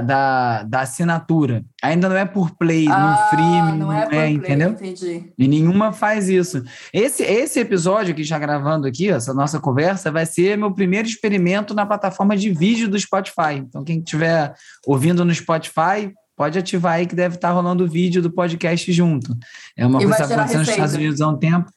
da, 0.00 0.62
da 0.64 0.80
assinatura. 0.80 1.64
Ainda 1.80 2.08
não 2.08 2.16
é 2.16 2.24
por 2.24 2.50
play, 2.56 2.88
ah, 2.88 2.98
no 2.98 3.30
free, 3.30 3.78
não, 3.78 3.92
é, 3.92 4.02
é 4.02 4.06
play, 4.06 4.32
entendeu? 4.32 4.70
Entendi. 4.70 5.32
E 5.38 5.46
nenhuma 5.46 5.92
faz 5.92 6.28
isso. 6.28 6.64
Esse, 6.92 7.22
esse 7.22 7.60
episódio 7.60 8.14
que 8.14 8.22
está 8.22 8.36
gravando 8.36 8.86
aqui, 8.86 9.10
essa 9.10 9.32
nossa 9.32 9.60
conversa, 9.60 10.10
vai 10.10 10.26
ser 10.26 10.58
meu 10.58 10.72
primeiro 10.72 11.06
experimento 11.06 11.72
na 11.72 11.86
plataforma 11.86 12.36
de 12.36 12.50
vídeo 12.50 12.88
do 12.88 12.98
Spotify. 12.98 13.54
Então, 13.58 13.84
quem 13.84 13.98
estiver 13.98 14.52
ouvindo 14.86 15.24
no 15.24 15.32
Spotify, 15.32 16.12
pode 16.36 16.58
ativar 16.58 16.94
aí 16.94 17.06
que 17.06 17.14
deve 17.14 17.36
estar 17.36 17.52
rolando 17.52 17.84
o 17.84 17.88
vídeo 17.88 18.20
do 18.20 18.30
podcast 18.32 18.92
junto. 18.92 19.36
É 19.76 19.86
uma 19.86 20.02
e 20.02 20.04
coisa 20.04 20.16
que 20.16 20.22
está 20.22 20.34
acontecendo 20.34 20.60
nos 20.60 20.68
Estados 20.68 20.94
Unidos 20.94 21.20
há 21.20 21.28
um 21.28 21.38
tempo. 21.38 21.70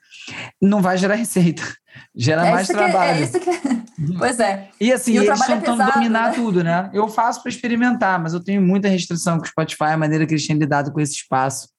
Não 0.59 0.81
vai 0.81 0.97
gerar 0.97 1.15
receita. 1.15 1.63
Gera 2.15 2.47
é 2.47 2.51
mais 2.51 2.67
trabalho. 2.67 3.23
É, 3.23 3.27
que... 3.27 3.86
Uhum. 3.99 4.15
Pois 4.17 4.39
é. 4.39 4.69
E 4.79 4.93
assim, 4.93 5.13
e 5.13 5.17
eles 5.17 5.41
é 5.41 5.45
tentando 5.45 5.83
dominar 5.91 6.29
né? 6.29 6.35
tudo, 6.35 6.63
né? 6.63 6.89
Eu 6.93 7.07
faço 7.07 7.41
para 7.41 7.49
experimentar, 7.49 8.21
mas 8.21 8.33
eu 8.33 8.43
tenho 8.43 8.61
muita 8.61 8.87
restrição 8.87 9.37
com 9.37 9.43
o 9.43 9.47
Spotify, 9.47 9.85
a 9.85 9.97
maneira 9.97 10.25
que 10.25 10.33
eles 10.33 10.45
têm 10.45 10.57
lidado 10.57 10.91
com 10.91 10.99
esse 10.99 11.13
espaço. 11.13 11.69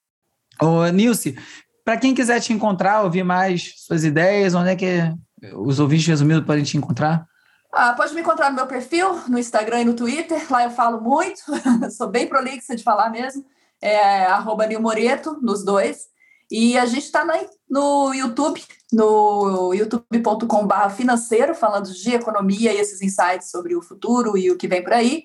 Ô, 0.60 0.86
Nilce, 0.86 1.38
para 1.84 1.96
quem 1.96 2.14
quiser 2.14 2.40
te 2.40 2.52
encontrar, 2.52 3.02
ouvir 3.02 3.22
mais 3.22 3.72
suas 3.76 4.04
ideias, 4.04 4.54
onde 4.54 4.70
é 4.70 4.76
que 4.76 5.14
os 5.54 5.78
ouvintes 5.78 6.06
resumidos 6.06 6.44
podem 6.44 6.64
te 6.64 6.76
encontrar? 6.76 7.24
Ah, 7.72 7.92
pode 7.92 8.14
me 8.14 8.20
encontrar 8.20 8.50
no 8.50 8.56
meu 8.56 8.66
perfil, 8.66 9.20
no 9.28 9.38
Instagram 9.38 9.82
e 9.82 9.84
no 9.84 9.94
Twitter. 9.94 10.44
Lá 10.50 10.64
eu 10.64 10.70
falo 10.70 11.00
muito, 11.00 11.40
sou 11.96 12.08
bem 12.08 12.26
prolixa 12.26 12.74
de 12.74 12.82
falar 12.82 13.10
mesmo. 13.10 13.44
É 13.80 14.24
arroba 14.24 14.66
Moreto, 14.80 15.38
nos 15.40 15.64
dois. 15.64 16.08
E 16.50 16.78
a 16.78 16.86
gente 16.86 17.04
está 17.04 17.26
no 17.68 18.14
YouTube, 18.14 18.62
no 18.92 19.74
youtube.com.br 19.74 20.90
financeiro, 20.96 21.54
falando 21.54 21.92
de 21.92 22.14
economia 22.14 22.72
e 22.72 22.78
esses 22.78 23.02
insights 23.02 23.50
sobre 23.50 23.76
o 23.76 23.82
futuro 23.82 24.36
e 24.36 24.50
o 24.50 24.56
que 24.56 24.66
vem 24.66 24.82
por 24.82 24.94
aí. 24.94 25.24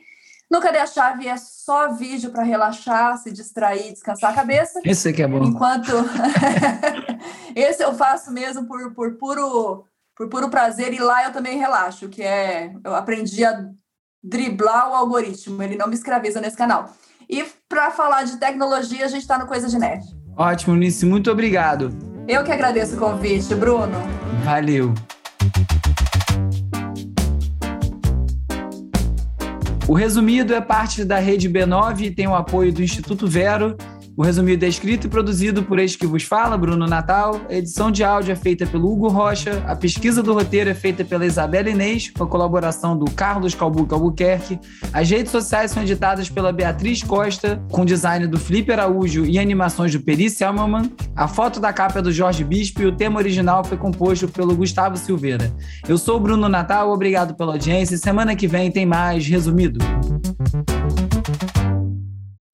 No 0.51 0.59
Cadê 0.59 0.77
a 0.77 0.85
Chave 0.85 1.27
é 1.27 1.37
só 1.37 1.93
vídeo 1.93 2.29
para 2.29 2.43
relaxar, 2.43 3.17
se 3.17 3.31
distrair, 3.31 3.93
descansar 3.93 4.31
a 4.31 4.35
cabeça. 4.35 4.81
Esse 4.83 5.09
aqui 5.09 5.23
é 5.23 5.27
bom. 5.27 5.43
Enquanto 5.43 5.91
esse 7.55 7.83
eu 7.83 7.93
faço 7.95 8.31
mesmo 8.31 8.67
por, 8.67 8.93
por 8.93 9.15
puro 9.15 9.85
por 10.15 10.29
puro 10.29 10.49
prazer 10.49 10.93
e 10.93 10.99
lá 10.99 11.23
eu 11.23 11.31
também 11.31 11.57
relaxo, 11.57 12.07
que 12.07 12.21
é 12.21 12.71
eu 12.83 12.93
aprendi 12.93 13.43
a 13.43 13.67
driblar 14.21 14.91
o 14.91 14.93
algoritmo, 14.93 15.63
ele 15.63 15.75
não 15.75 15.87
me 15.87 15.95
escraviza 15.95 16.39
nesse 16.39 16.55
canal. 16.55 16.93
E 17.27 17.43
para 17.67 17.89
falar 17.89 18.23
de 18.23 18.37
tecnologia, 18.37 19.05
a 19.05 19.07
gente 19.07 19.21
está 19.21 19.39
no 19.39 19.47
Coisa 19.47 19.67
de 19.67 19.79
Nerd. 19.79 20.05
Ótimo, 20.35 20.75
Nice, 20.75 21.05
muito 21.05 21.31
obrigado. 21.31 21.91
Eu 22.27 22.43
que 22.43 22.51
agradeço 22.51 22.95
o 22.95 22.99
convite, 22.99 23.53
Bruno. 23.53 23.93
Valeu. 24.43 24.93
O 29.87 29.93
resumido 29.93 30.53
é 30.53 30.61
parte 30.61 31.03
da 31.03 31.19
rede 31.19 31.49
B9 31.49 32.01
e 32.01 32.11
tem 32.11 32.25
o 32.25 32.33
apoio 32.33 32.73
do 32.73 32.81
Instituto 32.81 33.27
Vero 33.27 33.75
o 34.15 34.21
resumido 34.21 34.63
é 34.63 34.67
escrito 34.67 35.07
e 35.07 35.09
produzido 35.09 35.63
por 35.63 35.79
este 35.79 35.97
que 35.97 36.05
vos 36.05 36.23
fala, 36.23 36.57
Bruno 36.57 36.85
Natal. 36.85 37.41
A 37.49 37.53
edição 37.53 37.91
de 37.91 38.03
áudio 38.03 38.31
é 38.31 38.35
feita 38.35 38.65
pelo 38.65 38.91
Hugo 38.91 39.07
Rocha. 39.07 39.63
A 39.67 39.75
pesquisa 39.75 40.21
do 40.21 40.33
roteiro 40.33 40.69
é 40.69 40.73
feita 40.73 41.03
pela 41.03 41.25
Isabela 41.25 41.69
Inês, 41.69 42.11
com 42.11 42.23
a 42.23 42.27
colaboração 42.27 42.97
do 42.97 43.05
Carlos 43.05 43.55
Calbuca 43.55 43.95
Albuquerque. 43.95 44.59
As 44.91 45.09
redes 45.09 45.31
sociais 45.31 45.71
são 45.71 45.81
editadas 45.81 46.29
pela 46.29 46.51
Beatriz 46.51 47.01
Costa, 47.01 47.63
com 47.71 47.83
design 47.83 48.27
do 48.27 48.39
Felipe 48.39 48.71
Araújo 48.71 49.25
e 49.25 49.39
animações 49.39 49.91
do 49.91 50.01
Peri 50.01 50.29
Selman. 50.29 50.91
A 51.15 51.27
foto 51.27 51.59
da 51.59 51.73
capa 51.73 51.99
é 51.99 52.01
do 52.01 52.11
Jorge 52.11 52.43
Bispo 52.43 52.81
e 52.81 52.85
o 52.85 52.95
tema 52.95 53.19
original 53.19 53.63
foi 53.63 53.77
composto 53.77 54.27
pelo 54.27 54.55
Gustavo 54.55 54.95
Silveira. 54.95 55.51
Eu 55.87 55.97
sou 55.97 56.17
o 56.17 56.19
Bruno 56.19 56.47
Natal, 56.47 56.91
obrigado 56.91 57.35
pela 57.35 57.53
audiência. 57.53 57.97
Semana 57.97 58.35
que 58.35 58.47
vem 58.47 58.69
tem 58.69 58.85
mais 58.85 59.27
resumido. 59.27 59.79